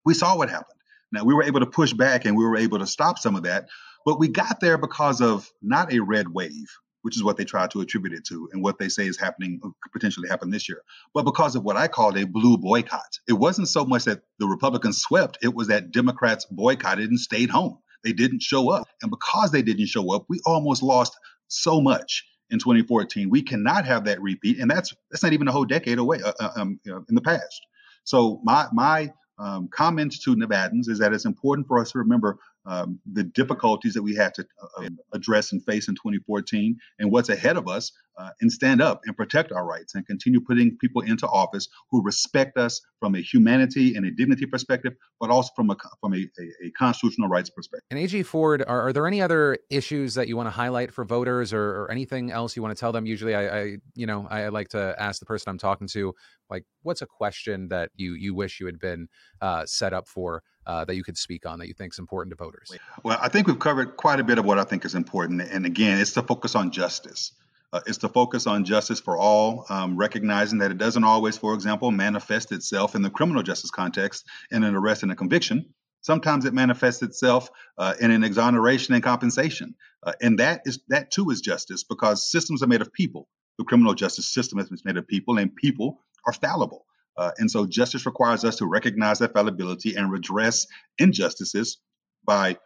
We 0.06 0.14
saw 0.14 0.36
what 0.38 0.50
happened. 0.50 0.80
Now, 1.12 1.24
we 1.24 1.34
were 1.34 1.44
able 1.44 1.60
to 1.60 1.66
push 1.66 1.94
back 1.94 2.26
and 2.26 2.36
we 2.36 2.46
were 2.46 2.58
able 2.58 2.80
to 2.80 2.88
stop 2.88 3.20
some 3.20 3.36
of 3.36 3.44
that, 3.44 3.68
but 4.06 4.20
we 4.20 4.28
got 4.28 4.60
there 4.60 4.78
because 4.78 5.22
of 5.22 5.50
not 5.62 5.94
a 5.94 6.00
red 6.00 6.28
wave, 6.28 6.68
which 7.08 7.15
is 7.15 7.24
what 7.24 7.38
they 7.38 7.46
try 7.46 7.65
to 7.65 7.80
attribute 7.80 8.13
it 8.13 8.26
to 8.26 8.50
and 8.52 8.62
what 8.62 8.80
they 8.80 8.89
say 8.89 9.08
is 9.08 9.17
happening, 9.17 9.62
uh, 9.63 9.70
could 9.82 9.93
potentially 9.93 10.28
happen 10.28 10.50
this 10.50 10.67
year, 10.67 10.82
but 11.13 11.24
because 11.24 11.56
of 11.56 11.63
what 11.63 11.78
I 11.78 11.88
called 11.88 12.17
a 12.17 12.26
blue 12.26 12.58
boycott. 12.58 13.20
It 13.30 13.32
wasn't 13.32 13.70
so 13.70 13.86
much 13.86 14.04
that 14.04 14.24
the 14.39 14.46
Republicans 14.46 14.98
swept, 14.98 15.38
it 15.41 15.56
was 15.56 15.70
that 15.70 15.91
Democrats 15.91 16.43
boycotted 16.52 17.10
and 17.10 17.17
stayed 17.17 17.50
home. 17.50 17.78
They 18.04 18.12
didn't 18.12 18.41
show 18.41 18.72
up. 18.72 18.89
And 19.02 19.10
because 19.10 19.52
they 19.52 19.62
didn't 19.62 19.86
show 19.86 20.13
up, 20.13 20.26
we 20.28 20.41
almost 20.46 20.84
lost 20.84 21.15
so 21.48 21.80
much 21.80 22.26
in 22.50 22.60
2014. 22.60 23.30
We 23.30 23.41
cannot 23.41 23.86
have 23.86 24.04
that 24.04 24.22
repeat, 24.22 24.60
and 24.60 24.70
that's 24.70 24.93
that's 25.10 25.24
not 25.24 25.32
even 25.32 25.48
a 25.48 25.54
whole 25.54 25.63
decade 25.63 26.00
away 26.00 26.20
uh, 26.22 26.34
uh 26.41 26.50
um, 26.58 26.78
you 26.84 26.91
know, 26.91 27.06
in 27.08 27.15
the 27.15 27.22
past. 27.22 27.65
So 28.04 28.41
my 28.43 28.67
my 28.74 29.13
um, 29.39 29.70
comments 29.70 30.20
to 30.26 30.36
Nevadans 30.36 30.89
is 30.89 31.00
that 31.00 31.13
it's 31.13 31.24
important 31.24 31.67
for 31.67 31.80
us 31.80 31.91
to 31.91 32.00
remember 32.00 32.38
um, 32.68 33.00
the 33.12 33.24
difficulties 33.24 33.94
that 33.94 34.04
we 34.04 34.16
had 34.16 34.34
to 34.36 34.46
uh, 34.78 34.90
address 35.14 35.52
and 35.52 35.64
face 35.64 35.88
in 35.88 35.96
2014 35.96 36.78
and 37.00 37.12
what's 37.12 37.30
ahead 37.30 37.58
of 37.58 37.68
us 37.68 37.92
uh, 38.18 38.30
and 38.42 38.52
stand 38.52 38.82
up 38.82 39.02
and 39.06 39.16
protect 39.16 39.52
our 39.52 39.66
rights 39.66 39.96
and 39.96 40.06
continue 40.06 40.42
putting 40.42 40.76
people 40.78 41.02
into 41.02 41.28
office 41.28 41.68
who 41.92 42.04
respect 42.04 42.58
us 42.58 42.82
from 43.00 43.16
a 43.16 43.20
humanity 43.20 43.96
and 43.96 44.06
a 44.06 44.12
dignity 44.12 44.46
perspective, 44.46 44.94
but 45.20 45.30
also 45.30 45.52
from 45.56 45.70
a 45.70 45.76
from 46.02 46.14
a, 46.14 46.18
a, 46.18 46.68
a 46.68 46.72
constitutional 46.72 47.30
rights 47.30 47.50
perspective. 47.50 47.86
And 47.92 48.00
AG 48.00 48.24
Ford, 48.24 48.64
are, 48.68 48.88
are, 48.88 48.94
there 48.94 49.06
any 49.06 49.22
other 49.22 49.60
issues 49.70 50.16
that 50.16 50.28
you 50.28 50.36
want 50.36 50.48
to 50.48 50.52
highlight 50.52 50.92
for 50.92 51.06
voters, 51.06 51.54
or, 51.54 51.84
or 51.84 51.92
anything 51.92 52.32
else 52.32 52.56
you 52.56 52.64
want 52.64 52.76
to 52.76 52.80
tell 52.80 52.92
them? 52.92 53.06
Usually, 53.06 53.36
I, 53.36 53.60
I, 53.60 53.78
you 53.96 54.08
know 54.08 54.28
I 54.30 54.48
like 54.48 54.70
to 54.70 54.96
ask 54.98 55.20
the 55.20 55.26
person 55.26 55.50
I'm 55.50 55.60
talking 55.60 55.88
to, 55.90 56.16
like, 56.50 56.66
what's 56.84 57.02
a 57.02 57.06
question 57.06 57.70
that 57.70 57.92
you 57.96 58.14
you 58.14 58.34
wish 58.34 58.60
you 58.60 58.66
had 58.66 58.80
been 58.80 59.08
uh, 59.42 59.66
set 59.66 59.94
up 59.94 60.08
for 60.08 60.44
uh, 60.66 60.86
that 60.86 60.96
you 60.96 61.04
could 61.04 61.18
speak 61.18 61.46
on 61.46 61.60
that 61.60 61.68
you 61.68 61.74
think 61.74 61.94
is 61.94 62.00
important 62.00 62.32
to 62.32 62.44
voters? 62.44 62.72
Well, 63.04 63.18
I 63.22 63.30
think 63.30 63.48
we've 63.48 63.60
covered 63.60 63.98
quite 63.98 64.20
a 64.20 64.24
bit 64.24 64.38
of 64.38 64.46
what 64.46 64.60
I 64.60 64.64
think 64.64 64.86
is 64.86 64.96
important, 64.96 65.42
and 65.42 65.66
again, 65.66 66.00
it's 66.00 66.14
to 66.14 66.22
focus 66.22 66.56
on 66.56 66.72
justice. 66.72 67.32
Uh, 67.74 67.82
it's 67.86 67.98
to 67.98 68.08
focus 68.08 68.48
on 68.48 68.64
justice 68.64 69.02
for 69.02 69.18
all, 69.18 69.66
um, 69.70 69.98
recognizing 69.98 70.60
that 70.60 70.72
it 70.72 70.78
doesn't 70.78 71.04
always, 71.04 71.38
for 71.38 71.54
example, 71.54 71.92
manifest 71.92 72.54
itself 72.54 72.96
in 72.96 73.02
the 73.02 73.10
criminal 73.10 73.44
justice 73.44 73.72
context 73.72 74.26
in 74.52 74.64
an 74.64 74.74
arrest 74.74 75.04
and 75.04 75.12
a 75.12 75.16
conviction. 75.16 75.74
Sometimes 76.02 76.46
it 76.46 76.54
manifests 76.54 77.02
itself 77.02 77.50
uh, 77.78 77.94
in 78.00 78.12
an 78.12 78.24
exoneration 78.24 78.94
and 78.94 79.04
compensation, 79.04 79.76
uh, 80.04 80.14
and 80.22 80.40
that 80.40 80.62
is 80.66 80.80
that 80.88 81.12
too 81.12 81.30
is 81.32 81.42
justice 81.42 81.84
because 81.84 82.32
systems 82.32 82.64
are 82.64 82.68
made 82.68 82.82
of 82.82 82.94
people. 82.94 83.28
The 83.58 83.66
criminal 83.66 83.96
justice 83.96 84.32
system 84.32 84.60
is 84.60 84.86
made 84.86 84.96
of 84.96 85.08
people, 85.08 85.38
and 85.38 85.54
people 85.54 86.00
are 86.28 86.34
fallible. 86.34 86.86
Uh, 87.18 87.32
and 87.40 87.50
so 87.50 87.66
justice 87.66 88.06
requires 88.06 88.46
us 88.46 88.58
to 88.58 88.68
recognize 88.68 89.18
that 89.20 89.34
fallibility 89.34 89.96
and 89.96 90.12
redress 90.12 90.68
injustices 91.00 91.80
by 92.24 92.58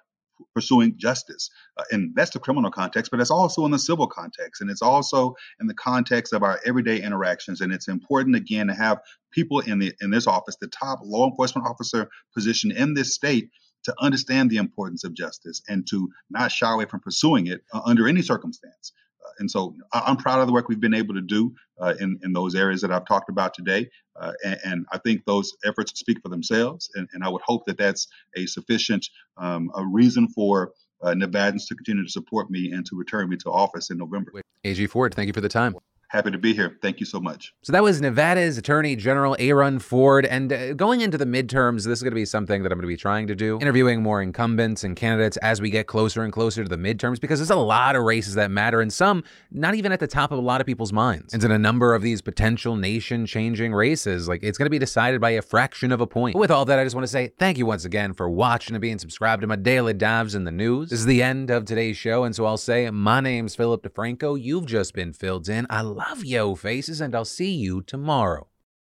pursuing 0.54 0.96
justice. 0.98 1.50
Uh, 1.78 1.84
and 1.92 2.14
that's 2.16 2.32
the 2.32 2.40
criminal 2.40 2.72
context, 2.72 3.12
but 3.12 3.22
it's 3.22 3.32
also 3.32 3.64
in 3.66 3.72
the 3.72 3.80
civil 3.80 4.08
context. 4.08 4.62
And 4.62 4.70
it's 4.70 4.82
also 4.82 5.36
in 5.62 5.68
the 5.68 5.74
context 5.74 6.34
of 6.34 6.44
our 6.44 6.60
everyday 6.66 7.02
interactions. 7.02 7.62
And 7.62 7.72
it's 7.72 7.88
important, 7.88 8.36
again, 8.36 8.68
to 8.68 8.74
have 8.74 9.00
people 9.32 9.60
in, 9.60 9.80
the, 9.80 9.94
in 10.02 10.10
this 10.10 10.28
office, 10.28 10.58
the 10.60 10.68
top 10.68 11.00
law 11.04 11.30
enforcement 11.30 11.68
officer 11.68 12.10
position 12.34 12.72
in 12.72 12.94
this 12.94 13.14
state, 13.16 13.52
to 13.84 13.96
understand 14.00 14.50
the 14.50 14.58
importance 14.58 15.04
of 15.04 15.14
justice 15.14 15.62
and 15.68 15.88
to 15.90 16.10
not 16.30 16.52
shy 16.52 16.72
away 16.72 16.86
from 16.86 17.00
pursuing 17.00 17.48
it 17.48 17.64
uh, 17.74 17.82
under 17.84 18.08
any 18.08 18.22
circumstance. 18.22 18.92
Uh, 19.26 19.32
and 19.40 19.50
so 19.50 19.76
I'm 19.94 20.18
proud 20.18 20.40
of 20.40 20.48
the 20.48 20.54
work 20.54 20.68
we've 20.68 20.80
been 20.80 20.94
able 20.94 21.14
to 21.16 21.22
do 21.22 21.54
uh, 21.80 21.94
in, 22.00 22.20
in 22.24 22.34
those 22.34 22.56
areas 22.56 22.82
that 22.82 22.92
I've 22.92 23.06
talked 23.06 23.30
about 23.30 23.54
today. 23.54 23.90
Uh, 24.20 24.34
and, 24.44 24.60
and, 24.66 24.86
I 24.92 24.98
think 24.98 25.24
those 25.26 25.54
efforts 25.66 25.98
speak 25.98 26.20
for 26.22 26.30
themselves. 26.30 26.90
And, 26.96 27.08
and 27.14 27.24
I 27.24 27.30
would 27.30 27.42
hope 27.44 27.66
that 27.66 27.78
that's 27.78 28.08
a 28.36 28.46
sufficient 28.46 29.08
um, 29.38 29.72
a 29.76 29.86
reason 29.86 30.28
for 30.28 30.74
uh, 31.02 31.12
Nevadans 31.12 31.68
to 31.68 31.76
continue 31.76 32.04
to 32.04 32.12
support 32.12 32.52
me 32.52 32.72
and 32.72 32.86
to 32.86 32.96
return 32.96 33.30
me 33.30 33.38
to 33.38 33.50
office 33.50 33.90
in 33.90 33.98
November. 33.98 34.32
AG 34.64 34.86
Ford, 34.88 35.14
thank 35.14 35.28
you 35.28 35.34
for 35.34 35.42
the 35.42 35.50
time. 35.50 35.76
Happy 36.12 36.30
to 36.30 36.38
be 36.38 36.54
here. 36.54 36.78
Thank 36.82 37.00
you 37.00 37.06
so 37.06 37.22
much. 37.22 37.54
So 37.62 37.72
that 37.72 37.84
was 37.84 38.02
Nevada's 38.02 38.58
Attorney 38.58 38.98
General 38.98 39.34
Aaron 39.40 39.80
Ford. 39.80 40.26
And 40.26 40.52
uh, 40.52 40.74
going 40.74 41.00
into 41.00 41.18
the 41.18 41.26
midterms, 41.26 41.86
this 41.86 42.00
is 42.00 42.04
going 42.04 42.12
to 42.12 42.16
be 42.16 42.26
something 42.26 42.64
that 42.64 42.72
I'm 42.74 42.80
going 42.80 42.82
to 42.82 42.94
be 42.94 42.98
trying 42.98 43.28
to 43.28 43.36
do, 43.36 43.58
interviewing 43.62 44.04
more 44.04 44.22
incumbents 44.22 44.84
and 44.84 44.94
candidates 44.94 45.38
as 45.38 45.62
we 45.62 45.70
get 45.70 45.88
closer 45.88 46.24
and 46.24 46.34
closer 46.34 46.64
to 46.64 46.70
the 46.70 46.76
midterms, 46.76 47.22
because 47.22 47.40
there's 47.40 47.50
a 47.50 47.56
lot 47.56 47.96
of 47.96 48.04
races 48.04 48.34
that 48.34 48.52
matter, 48.52 48.82
and 48.82 48.92
some 48.92 49.24
not 49.52 49.74
even 49.76 49.94
at 49.94 50.02
the 50.02 50.08
top 50.08 50.34
of 50.34 50.38
a 50.38 50.42
lot 50.42 50.60
of 50.60 50.68
people's 50.68 50.92
minds. 50.92 51.34
And 51.34 51.42
in 51.46 51.50
a 51.50 51.58
number 51.58 51.96
of 51.96 52.02
these 52.02 52.22
potential 52.22 52.76
nation 52.76 53.26
changing 53.26 53.74
races, 53.74 54.28
like 54.28 54.44
it's 54.44 54.58
going 54.58 54.66
to 54.66 54.70
be 54.70 54.80
decided 54.80 55.22
by 55.22 55.30
a 55.30 55.42
fraction 55.42 55.94
of 55.94 56.02
a 56.02 56.08
point. 56.08 56.34
But 56.34 56.40
with 56.40 56.52
all 56.52 56.66
that, 56.66 56.78
I 56.78 56.84
just 56.84 56.94
want 56.94 57.08
to 57.08 57.12
say 57.12 57.32
thank 57.40 57.58
you 57.58 57.66
once 57.66 57.86
again 57.86 58.14
for 58.14 58.30
watching 58.30 58.76
and 58.76 58.82
being 58.82 59.00
subscribed 59.00 59.44
to 59.44 59.48
my 59.48 59.56
daily 59.56 59.94
dives 59.94 60.36
in 60.36 60.44
the 60.44 60.52
news. 60.52 60.90
This 60.90 61.00
is 61.00 61.06
the 61.06 61.24
end 61.24 61.50
of 61.50 61.64
today's 61.64 61.96
show, 61.96 62.26
and 62.26 62.36
so 62.36 62.46
I'll 62.46 62.58
say 62.58 62.90
my 62.90 63.22
name's 63.22 63.56
Philip 63.56 63.82
DeFranco. 63.82 64.38
You've 64.38 64.66
just 64.66 64.94
been 64.94 65.14
filled 65.14 65.48
in. 65.48 65.66
I 65.70 66.01
love 66.10 66.24
yo 66.26 66.56
faces, 66.56 67.02
and 67.02 67.16
I'll 67.16 67.26
see 67.26 67.52
you 67.52 67.82
tomorrow. 67.82 68.51